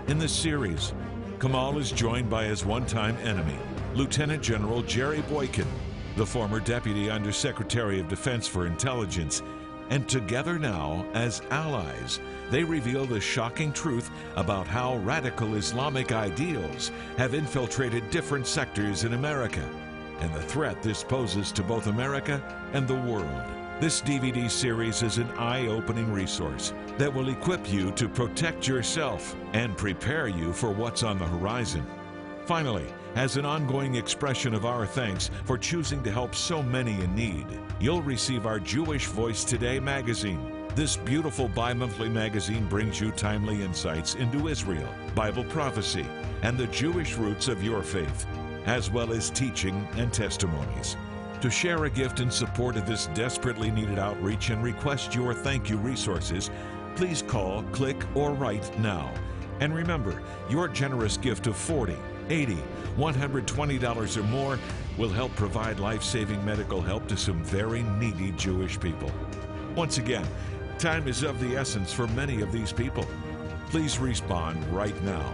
In 0.07 0.19
this 0.19 0.35
series, 0.35 0.93
Kamal 1.39 1.77
is 1.77 1.89
joined 1.89 2.29
by 2.29 2.43
his 2.43 2.65
one 2.65 2.85
time 2.85 3.15
enemy, 3.23 3.57
Lieutenant 3.95 4.43
General 4.43 4.81
Jerry 4.81 5.21
Boykin, 5.29 5.69
the 6.17 6.25
former 6.25 6.59
Deputy 6.59 7.09
Undersecretary 7.09 8.01
of 8.01 8.09
Defense 8.09 8.45
for 8.45 8.67
Intelligence, 8.67 9.41
and 9.93 10.09
together 10.09 10.57
now, 10.57 11.05
as 11.13 11.43
allies, 11.51 12.19
they 12.49 12.63
reveal 12.63 13.05
the 13.05 13.21
shocking 13.21 13.71
truth 13.71 14.09
about 14.35 14.65
how 14.65 14.97
radical 14.97 15.53
Islamic 15.53 16.11
ideals 16.11 16.89
have 17.15 17.35
infiltrated 17.35 18.09
different 18.09 18.47
sectors 18.47 19.03
in 19.03 19.13
America 19.13 19.63
and 20.19 20.33
the 20.33 20.41
threat 20.41 20.81
this 20.81 21.03
poses 21.03 21.51
to 21.51 21.61
both 21.61 21.85
America 21.85 22.41
and 22.73 22.87
the 22.87 23.01
world. 23.01 23.43
This 23.79 24.01
DVD 24.01 24.49
series 24.49 25.03
is 25.03 25.19
an 25.19 25.29
eye 25.37 25.67
opening 25.67 26.11
resource 26.11 26.73
that 26.97 27.13
will 27.13 27.29
equip 27.29 27.71
you 27.71 27.91
to 27.91 28.09
protect 28.09 28.67
yourself 28.67 29.35
and 29.53 29.77
prepare 29.77 30.27
you 30.27 30.53
for 30.53 30.71
what's 30.71 31.03
on 31.03 31.19
the 31.19 31.27
horizon. 31.27 31.85
Finally, 32.45 32.85
as 33.15 33.37
an 33.37 33.45
ongoing 33.45 33.95
expression 33.95 34.53
of 34.53 34.65
our 34.65 34.85
thanks 34.85 35.29
for 35.45 35.57
choosing 35.57 36.03
to 36.03 36.11
help 36.11 36.35
so 36.35 36.61
many 36.61 36.99
in 37.01 37.15
need, 37.15 37.45
you'll 37.79 38.01
receive 38.01 38.45
our 38.45 38.59
Jewish 38.59 39.05
Voice 39.05 39.45
Today 39.45 39.79
magazine. 39.79 40.67
This 40.75 40.97
beautiful 40.97 41.47
bi 41.47 41.73
monthly 41.73 42.09
magazine 42.09 42.67
brings 42.67 42.99
you 42.99 43.11
timely 43.11 43.63
insights 43.63 44.15
into 44.15 44.49
Israel, 44.49 44.93
Bible 45.15 45.45
prophecy, 45.45 46.05
and 46.41 46.57
the 46.57 46.67
Jewish 46.67 47.15
roots 47.15 47.47
of 47.47 47.63
your 47.63 47.81
faith, 47.81 48.25
as 48.65 48.91
well 48.91 49.13
as 49.13 49.29
teaching 49.29 49.87
and 49.95 50.11
testimonies. 50.11 50.97
To 51.39 51.49
share 51.49 51.85
a 51.85 51.89
gift 51.89 52.19
in 52.19 52.29
support 52.29 52.75
of 52.75 52.85
this 52.85 53.07
desperately 53.13 53.71
needed 53.71 53.99
outreach 53.99 54.49
and 54.49 54.61
request 54.61 55.15
your 55.15 55.33
thank 55.33 55.69
you 55.69 55.77
resources, 55.77 56.51
please 56.97 57.21
call, 57.21 57.63
click, 57.71 58.03
or 58.15 58.33
write 58.33 58.77
now. 58.79 59.13
And 59.61 59.73
remember, 59.73 60.21
your 60.49 60.67
generous 60.67 61.15
gift 61.15 61.47
of 61.47 61.55
40 61.55 61.95
80 62.29 62.57
$120 62.97 64.17
or 64.17 64.23
more 64.23 64.59
will 64.97 65.09
help 65.09 65.35
provide 65.35 65.79
life 65.79 66.03
saving 66.03 66.43
medical 66.45 66.81
help 66.81 67.07
to 67.07 67.17
some 67.17 67.43
very 67.43 67.83
needy 67.83 68.31
Jewish 68.33 68.79
people. 68.79 69.11
Once 69.75 69.97
again, 69.97 70.25
time 70.77 71.07
is 71.07 71.23
of 71.23 71.39
the 71.39 71.57
essence 71.57 71.91
for 71.91 72.07
many 72.07 72.41
of 72.41 72.51
these 72.51 72.71
people. 72.71 73.05
Please 73.69 73.97
respond 73.97 74.63
right 74.71 75.01
now. 75.03 75.33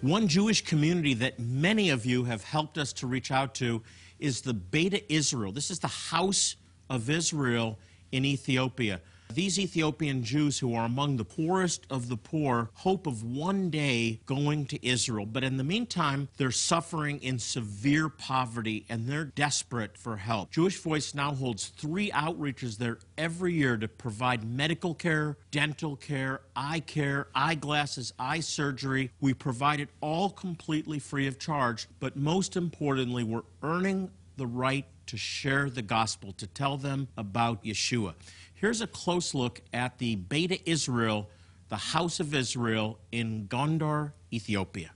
One 0.00 0.26
Jewish 0.26 0.64
community 0.64 1.14
that 1.14 1.38
many 1.38 1.90
of 1.90 2.06
you 2.06 2.24
have 2.24 2.42
helped 2.42 2.78
us 2.78 2.92
to 2.94 3.06
reach 3.06 3.30
out 3.30 3.54
to 3.56 3.82
is 4.18 4.40
the 4.40 4.54
Beta 4.54 5.12
Israel. 5.12 5.52
This 5.52 5.70
is 5.70 5.78
the 5.78 5.88
House 5.88 6.56
of 6.88 7.10
Israel 7.10 7.78
in 8.10 8.24
Ethiopia. 8.24 9.00
These 9.34 9.58
Ethiopian 9.58 10.24
Jews, 10.24 10.58
who 10.58 10.74
are 10.74 10.84
among 10.84 11.16
the 11.16 11.24
poorest 11.24 11.86
of 11.88 12.08
the 12.08 12.18
poor, 12.18 12.68
hope 12.74 13.06
of 13.06 13.22
one 13.22 13.70
day 13.70 14.20
going 14.26 14.66
to 14.66 14.86
Israel. 14.86 15.24
But 15.24 15.42
in 15.42 15.56
the 15.56 15.64
meantime, 15.64 16.28
they're 16.36 16.50
suffering 16.50 17.22
in 17.22 17.38
severe 17.38 18.10
poverty 18.10 18.84
and 18.90 19.06
they're 19.06 19.24
desperate 19.24 19.96
for 19.96 20.18
help. 20.18 20.50
Jewish 20.50 20.78
Voice 20.78 21.14
now 21.14 21.32
holds 21.32 21.68
three 21.68 22.10
outreaches 22.10 22.76
there 22.76 22.98
every 23.16 23.54
year 23.54 23.78
to 23.78 23.88
provide 23.88 24.44
medical 24.44 24.94
care, 24.94 25.38
dental 25.50 25.96
care, 25.96 26.40
eye 26.54 26.80
care, 26.80 27.28
eyeglasses, 27.34 28.12
eye 28.18 28.40
surgery. 28.40 29.12
We 29.20 29.32
provide 29.32 29.80
it 29.80 29.88
all 30.02 30.28
completely 30.28 30.98
free 30.98 31.26
of 31.26 31.38
charge. 31.38 31.88
But 32.00 32.16
most 32.16 32.54
importantly, 32.54 33.24
we're 33.24 33.44
earning 33.62 34.10
the 34.36 34.46
right 34.46 34.84
to 35.06 35.16
share 35.16 35.68
the 35.68 35.82
gospel, 35.82 36.32
to 36.32 36.46
tell 36.46 36.76
them 36.76 37.08
about 37.16 37.64
Yeshua. 37.64 38.14
Here's 38.62 38.80
a 38.80 38.86
close 38.86 39.34
look 39.34 39.60
at 39.72 39.98
the 39.98 40.14
Beta 40.14 40.56
Israel, 40.70 41.28
the 41.68 41.76
House 41.76 42.20
of 42.20 42.32
Israel 42.32 43.00
in 43.10 43.48
Gondar, 43.48 44.12
Ethiopia. 44.32 44.92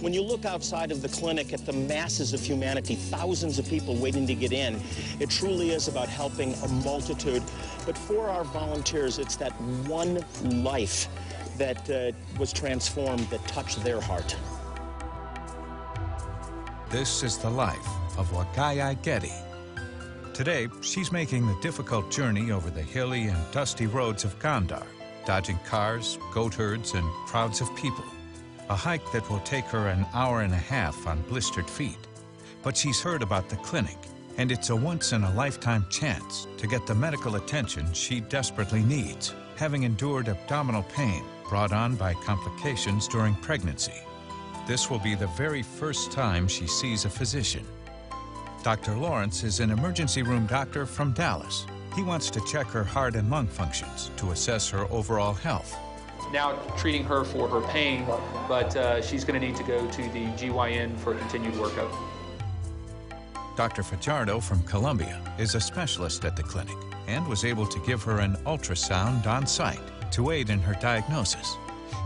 When 0.00 0.14
you 0.14 0.22
look 0.22 0.44
outside 0.44 0.92
of 0.92 1.02
the 1.02 1.08
clinic 1.08 1.52
at 1.52 1.66
the 1.66 1.72
masses 1.72 2.32
of 2.32 2.40
humanity, 2.40 2.94
thousands 2.94 3.58
of 3.58 3.68
people 3.68 3.96
waiting 3.96 4.24
to 4.28 4.36
get 4.36 4.52
in, 4.52 4.80
it 5.18 5.30
truly 5.30 5.70
is 5.70 5.88
about 5.88 6.08
helping 6.08 6.54
a 6.62 6.68
multitude. 6.84 7.42
But 7.86 7.98
for 7.98 8.28
our 8.28 8.44
volunteers, 8.44 9.18
it's 9.18 9.34
that 9.34 9.50
one 9.88 10.24
life 10.62 11.08
that 11.58 11.90
uh, 11.90 12.12
was 12.38 12.52
transformed, 12.52 13.28
that 13.30 13.44
touched 13.48 13.82
their 13.82 14.00
heart. 14.00 14.36
This 16.88 17.24
is 17.24 17.36
the 17.36 17.50
life 17.50 17.88
of 18.16 18.30
Wakaya 18.30 18.94
Getty. 19.02 19.49
Today, 20.34 20.68
she's 20.80 21.12
making 21.12 21.46
the 21.46 21.58
difficult 21.60 22.10
journey 22.10 22.50
over 22.50 22.70
the 22.70 22.82
hilly 22.82 23.24
and 23.24 23.52
dusty 23.52 23.86
roads 23.86 24.24
of 24.24 24.38
Gondar, 24.38 24.86
dodging 25.26 25.58
cars, 25.66 26.18
goat 26.32 26.54
herds, 26.54 26.94
and 26.94 27.06
crowds 27.26 27.60
of 27.60 27.74
people. 27.76 28.04
A 28.70 28.76
hike 28.76 29.10
that 29.12 29.28
will 29.28 29.40
take 29.40 29.64
her 29.66 29.88
an 29.88 30.06
hour 30.14 30.40
and 30.40 30.52
a 30.52 30.56
half 30.56 31.06
on 31.06 31.20
blistered 31.22 31.68
feet. 31.68 31.98
But 32.62 32.76
she's 32.76 33.00
heard 33.00 33.22
about 33.22 33.48
the 33.48 33.56
clinic, 33.56 33.98
and 34.38 34.52
it's 34.52 34.70
a 34.70 34.76
once 34.76 35.12
in 35.12 35.24
a 35.24 35.34
lifetime 35.34 35.84
chance 35.90 36.46
to 36.56 36.66
get 36.66 36.86
the 36.86 36.94
medical 36.94 37.36
attention 37.36 37.92
she 37.92 38.20
desperately 38.20 38.82
needs, 38.82 39.34
having 39.56 39.82
endured 39.82 40.28
abdominal 40.28 40.84
pain 40.84 41.24
brought 41.48 41.72
on 41.72 41.96
by 41.96 42.14
complications 42.14 43.08
during 43.08 43.34
pregnancy. 43.36 44.00
This 44.66 44.88
will 44.88 45.00
be 45.00 45.16
the 45.16 45.26
very 45.26 45.62
first 45.62 46.12
time 46.12 46.46
she 46.46 46.68
sees 46.68 47.04
a 47.04 47.10
physician. 47.10 47.66
Dr. 48.62 48.94
Lawrence 48.94 49.42
is 49.42 49.60
an 49.60 49.70
emergency 49.70 50.22
room 50.22 50.44
doctor 50.44 50.84
from 50.84 51.12
Dallas. 51.12 51.64
He 51.96 52.02
wants 52.02 52.28
to 52.30 52.42
check 52.46 52.66
her 52.66 52.84
heart 52.84 53.16
and 53.16 53.30
lung 53.30 53.46
functions 53.46 54.10
to 54.18 54.32
assess 54.32 54.68
her 54.68 54.86
overall 54.90 55.32
health. 55.32 55.74
Now 56.30 56.52
treating 56.76 57.02
her 57.04 57.24
for 57.24 57.48
her 57.48 57.62
pain, 57.68 58.04
but 58.48 58.76
uh, 58.76 59.00
she's 59.00 59.24
going 59.24 59.40
to 59.40 59.46
need 59.46 59.56
to 59.56 59.62
go 59.62 59.90
to 59.90 60.02
the 60.10 60.26
GYN 60.36 60.94
for 60.98 61.14
continued 61.14 61.54
workup. 61.54 61.90
Dr. 63.56 63.82
Fajardo 63.82 64.40
from 64.40 64.62
Columbia 64.64 65.20
is 65.38 65.54
a 65.54 65.60
specialist 65.60 66.26
at 66.26 66.36
the 66.36 66.42
clinic 66.42 66.76
and 67.08 67.26
was 67.26 67.46
able 67.46 67.66
to 67.66 67.80
give 67.86 68.02
her 68.02 68.18
an 68.18 68.36
ultrasound 68.44 69.26
on 69.26 69.46
site 69.46 69.80
to 70.12 70.32
aid 70.32 70.50
in 70.50 70.60
her 70.60 70.74
diagnosis. 70.80 71.56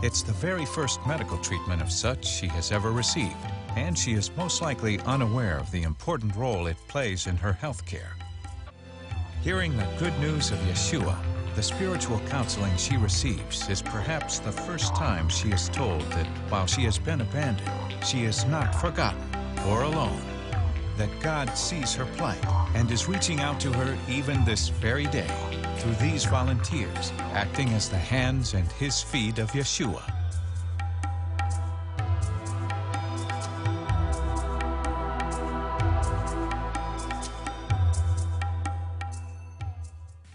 It's 0.01 0.21
the 0.21 0.33
very 0.33 0.65
first 0.65 1.05
medical 1.05 1.37
treatment 1.39 1.81
of 1.81 1.91
such 1.91 2.25
she 2.25 2.47
has 2.47 2.71
ever 2.71 2.91
received, 2.91 3.35
and 3.75 3.97
she 3.97 4.13
is 4.13 4.35
most 4.35 4.61
likely 4.61 4.99
unaware 5.01 5.57
of 5.57 5.71
the 5.71 5.83
important 5.83 6.35
role 6.35 6.67
it 6.67 6.77
plays 6.87 7.27
in 7.27 7.35
her 7.37 7.53
health 7.53 7.85
care. 7.85 8.15
Hearing 9.41 9.75
the 9.77 9.87
good 9.99 10.17
news 10.19 10.51
of 10.51 10.57
Yeshua, 10.59 11.17
the 11.55 11.63
spiritual 11.63 12.19
counseling 12.27 12.75
she 12.77 12.97
receives 12.97 13.69
is 13.69 13.81
perhaps 13.81 14.39
the 14.39 14.51
first 14.51 14.95
time 14.95 15.29
she 15.29 15.49
is 15.49 15.69
told 15.69 16.01
that 16.11 16.27
while 16.49 16.65
she 16.65 16.81
has 16.81 16.97
been 16.97 17.21
abandoned, 17.21 17.69
she 18.03 18.23
is 18.23 18.45
not 18.45 18.73
forgotten 18.75 19.21
or 19.67 19.83
alone, 19.83 20.21
that 20.97 21.19
God 21.21 21.55
sees 21.57 21.93
her 21.95 22.05
plight 22.17 22.45
and 22.75 22.89
is 22.91 23.07
reaching 23.07 23.39
out 23.39 23.59
to 23.61 23.71
her 23.73 23.97
even 24.09 24.43
this 24.45 24.69
very 24.69 25.05
day 25.07 25.29
through 25.77 25.95
these 25.95 26.25
volunteers, 26.25 27.11
acting 27.33 27.69
as 27.69 27.89
the 27.89 27.97
hands 27.97 28.53
and 28.53 28.69
his 28.73 29.01
feet 29.01 29.39
of 29.39 29.51
Yeshua. 29.51 30.14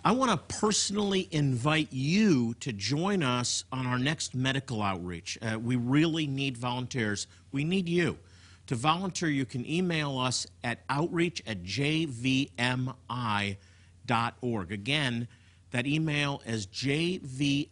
I 0.03 0.13
want 0.13 0.31
to 0.31 0.39
personally 0.59 1.29
invite 1.31 1.89
you 1.91 2.55
to 2.61 2.73
join 2.73 3.23
us 3.23 3.65
on 3.71 3.87
our 3.87 3.99
next 3.99 4.35
medical 4.35 4.81
outreach. 4.83 5.37
Uh, 5.43 5.59
we 5.59 5.77
really 5.77 6.27
need 6.27 6.57
volunteers. 6.57 7.27
We 7.53 7.65
need 7.65 7.87
you. 7.87 8.17
To 8.69 8.77
volunteer, 8.77 9.29
you 9.29 9.45
can 9.45 9.69
email 9.69 10.17
us 10.19 10.47
at 10.65 10.79
outreach 10.89 11.43
at 11.47 11.65
jvmi.org. 11.65 12.97
Again, 14.73 15.29
that 15.71 15.87
email 15.87 16.43
is 16.47 16.67
jvmi.org. 16.67 17.71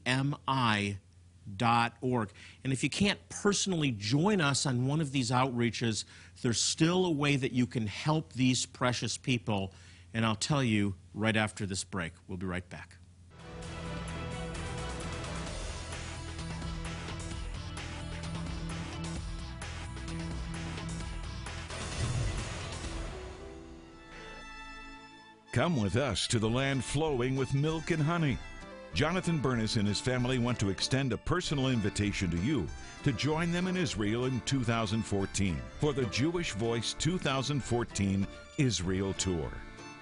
And 2.65 2.73
if 2.73 2.85
you 2.85 2.91
can't 2.91 3.29
personally 3.31 3.91
join 3.93 4.43
us 4.43 4.67
on 4.67 4.87
one 4.87 5.01
of 5.01 5.13
these 5.13 5.31
outreaches, 5.31 6.05
there's 6.43 6.61
still 6.61 7.07
a 7.07 7.11
way 7.11 7.37
that 7.37 7.53
you 7.53 7.65
can 7.67 7.87
help 7.87 8.35
these 8.35 8.67
precious 8.67 9.17
people 9.17 9.73
and 10.19 10.27
I'll 10.27 10.35
tell 10.35 10.65
you 10.65 10.97
right 11.15 11.37
after 11.37 11.65
this 11.65 11.85
break. 11.85 12.13
We'll 12.27 12.39
be 12.39 12.47
right 12.47 12.69
back. 12.69 12.97
Come 25.53 25.81
with 25.81 25.95
us 25.95 26.27
to 26.27 26.41
the 26.41 26.51
land 26.51 26.85
flowing 26.85 27.37
with 27.37 27.55
milk 27.55 27.93
and 27.93 28.03
honey. 28.03 28.39
Jonathan 28.95 29.39
Bernis 29.39 29.77
and 29.77 29.87
his 29.87 30.01
family 30.01 30.41
want 30.41 30.59
to 30.59 30.71
extend 30.71 31.13
a 31.13 31.17
personal 31.17 31.69
invitation 31.69 32.29
to 32.33 32.39
you 32.39 32.67
to 33.05 33.13
join 33.13 33.53
them 33.53 33.69
in 33.69 33.77
Israel 33.77 34.25
in 34.25 34.41
2014 34.41 35.57
for 35.79 35.93
the 35.93 36.07
Jewish 36.07 36.55
Voice 36.55 36.95
2014 36.95 38.27
Israel 38.59 39.13
Tour. 39.13 39.53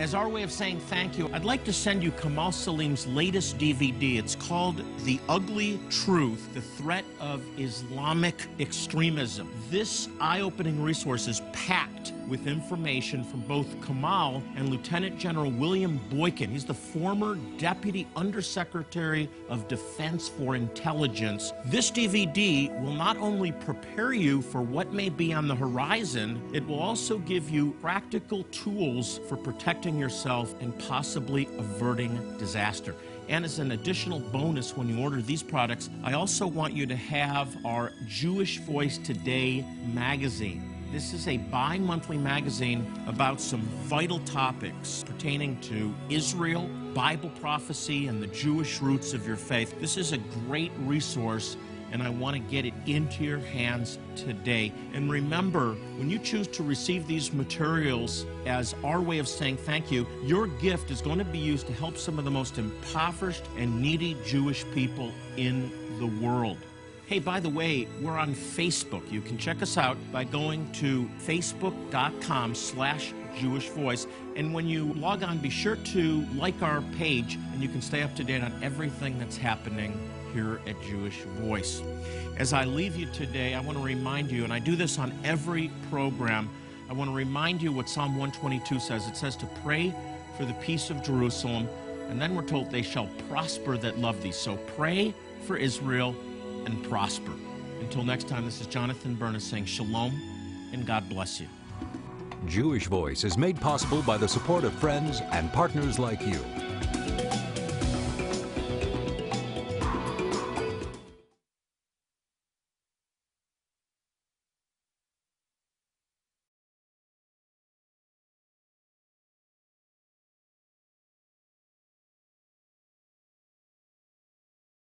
As 0.00 0.14
our 0.14 0.30
way 0.30 0.42
of 0.42 0.50
saying 0.50 0.80
thank 0.80 1.18
you, 1.18 1.28
I'd 1.34 1.44
like 1.44 1.62
to 1.64 1.74
send 1.74 2.02
you 2.02 2.10
Kamal 2.12 2.52
Saleem's 2.52 3.06
latest 3.06 3.58
DVD. 3.58 4.16
It's 4.16 4.34
called 4.34 4.82
The 5.04 5.20
Ugly 5.28 5.78
Truth 5.90 6.54
The 6.54 6.62
Threat 6.62 7.04
of 7.20 7.42
Islamic 7.60 8.46
Extremism. 8.58 9.52
This 9.68 10.08
eye 10.18 10.40
opening 10.40 10.82
resource 10.82 11.28
is 11.28 11.42
packed 11.52 12.14
with 12.30 12.46
information 12.46 13.24
from 13.24 13.40
both 13.40 13.66
Kamal 13.84 14.40
and 14.56 14.68
Lieutenant 14.70 15.18
General 15.18 15.50
William 15.50 16.00
Boykin. 16.10 16.50
He's 16.50 16.64
the 16.64 16.72
former 16.72 17.34
Deputy 17.58 18.06
Undersecretary 18.14 19.28
of 19.48 19.66
Defense 19.66 20.28
for 20.28 20.54
Intelligence. 20.54 21.52
This 21.66 21.90
DVD 21.90 22.70
will 22.82 22.94
not 22.94 23.16
only 23.16 23.50
prepare 23.50 24.12
you 24.12 24.40
for 24.40 24.62
what 24.62 24.92
may 24.92 25.08
be 25.08 25.32
on 25.32 25.48
the 25.48 25.54
horizon, 25.56 26.40
it 26.54 26.64
will 26.64 26.78
also 26.78 27.18
give 27.18 27.50
you 27.50 27.72
practical 27.82 28.44
tools 28.44 29.18
for 29.28 29.36
protecting 29.36 29.98
yourself 29.98 30.54
and 30.60 30.78
possibly 30.78 31.48
averting 31.58 32.38
disaster. 32.38 32.94
And 33.28 33.44
as 33.44 33.58
an 33.58 33.72
additional 33.72 34.20
bonus 34.20 34.76
when 34.76 34.88
you 34.88 35.02
order 35.02 35.20
these 35.20 35.42
products, 35.42 35.90
I 36.04 36.12
also 36.12 36.46
want 36.46 36.74
you 36.74 36.86
to 36.86 36.96
have 36.96 37.48
our 37.64 37.92
Jewish 38.06 38.58
Voice 38.58 38.98
Today 38.98 39.64
magazine. 39.92 40.69
This 40.92 41.12
is 41.12 41.28
a 41.28 41.36
bi 41.36 41.78
monthly 41.78 42.18
magazine 42.18 42.84
about 43.06 43.40
some 43.40 43.60
vital 43.84 44.18
topics 44.20 45.04
pertaining 45.06 45.60
to 45.60 45.94
Israel, 46.08 46.68
Bible 46.92 47.30
prophecy, 47.40 48.08
and 48.08 48.20
the 48.20 48.26
Jewish 48.26 48.80
roots 48.80 49.14
of 49.14 49.24
your 49.24 49.36
faith. 49.36 49.80
This 49.80 49.96
is 49.96 50.10
a 50.10 50.18
great 50.18 50.72
resource, 50.78 51.56
and 51.92 52.02
I 52.02 52.08
want 52.08 52.34
to 52.34 52.42
get 52.42 52.64
it 52.64 52.74
into 52.86 53.22
your 53.22 53.38
hands 53.38 54.00
today. 54.16 54.72
And 54.92 55.08
remember, 55.08 55.74
when 55.96 56.10
you 56.10 56.18
choose 56.18 56.48
to 56.48 56.64
receive 56.64 57.06
these 57.06 57.32
materials 57.32 58.26
as 58.44 58.74
our 58.82 59.00
way 59.00 59.20
of 59.20 59.28
saying 59.28 59.58
thank 59.58 59.92
you, 59.92 60.08
your 60.24 60.48
gift 60.48 60.90
is 60.90 61.00
going 61.00 61.18
to 61.18 61.24
be 61.24 61.38
used 61.38 61.68
to 61.68 61.72
help 61.72 61.98
some 61.98 62.18
of 62.18 62.24
the 62.24 62.32
most 62.32 62.58
impoverished 62.58 63.44
and 63.56 63.80
needy 63.80 64.16
Jewish 64.26 64.64
people 64.74 65.12
in 65.36 65.70
the 66.00 66.26
world. 66.26 66.58
Hey, 67.10 67.18
by 67.18 67.40
the 67.40 67.48
way, 67.48 67.88
we're 68.00 68.16
on 68.16 68.36
Facebook. 68.36 69.10
You 69.10 69.20
can 69.20 69.36
check 69.36 69.62
us 69.62 69.76
out 69.76 69.96
by 70.12 70.22
going 70.22 70.70
to 70.74 71.10
facebook.com 71.26 72.54
slash 72.54 73.12
Jewish 73.36 73.68
Voice. 73.70 74.06
And 74.36 74.54
when 74.54 74.68
you 74.68 74.92
log 74.92 75.24
on, 75.24 75.38
be 75.38 75.50
sure 75.50 75.74
to 75.74 76.24
like 76.36 76.62
our 76.62 76.82
page 76.98 77.36
and 77.52 77.60
you 77.60 77.68
can 77.68 77.82
stay 77.82 78.02
up 78.02 78.14
to 78.14 78.22
date 78.22 78.44
on 78.44 78.54
everything 78.62 79.18
that's 79.18 79.36
happening 79.36 79.92
here 80.32 80.60
at 80.68 80.80
Jewish 80.82 81.22
Voice. 81.40 81.82
As 82.36 82.52
I 82.52 82.64
leave 82.64 82.94
you 82.94 83.06
today, 83.06 83.54
I 83.54 83.60
want 83.60 83.76
to 83.76 83.82
remind 83.82 84.30
you, 84.30 84.44
and 84.44 84.52
I 84.52 84.60
do 84.60 84.76
this 84.76 84.96
on 84.96 85.12
every 85.24 85.68
program, 85.90 86.48
I 86.88 86.92
want 86.92 87.10
to 87.10 87.16
remind 87.16 87.60
you 87.60 87.72
what 87.72 87.88
Psalm 87.88 88.16
122 88.16 88.78
says. 88.78 89.08
It 89.08 89.16
says 89.16 89.34
to 89.38 89.46
pray 89.64 89.92
for 90.36 90.44
the 90.44 90.54
peace 90.54 90.90
of 90.90 91.02
Jerusalem, 91.02 91.68
and 92.08 92.22
then 92.22 92.36
we're 92.36 92.46
told 92.46 92.70
they 92.70 92.82
shall 92.82 93.08
prosper 93.28 93.76
that 93.78 93.98
love 93.98 94.22
thee. 94.22 94.30
So 94.30 94.58
pray 94.76 95.12
for 95.44 95.56
Israel 95.56 96.14
and 96.66 96.82
prosper. 96.84 97.32
Until 97.80 98.04
next 98.04 98.28
time, 98.28 98.44
this 98.44 98.60
is 98.60 98.66
Jonathan 98.66 99.14
Bernis 99.14 99.44
saying 99.44 99.64
shalom 99.64 100.12
and 100.72 100.86
God 100.86 101.08
bless 101.08 101.40
you. 101.40 101.48
Jewish 102.46 102.86
Voice 102.86 103.24
is 103.24 103.36
made 103.36 103.60
possible 103.60 104.02
by 104.02 104.16
the 104.16 104.28
support 104.28 104.64
of 104.64 104.72
friends 104.72 105.20
and 105.32 105.52
partners 105.52 105.98
like 105.98 106.20
you. 106.26 106.38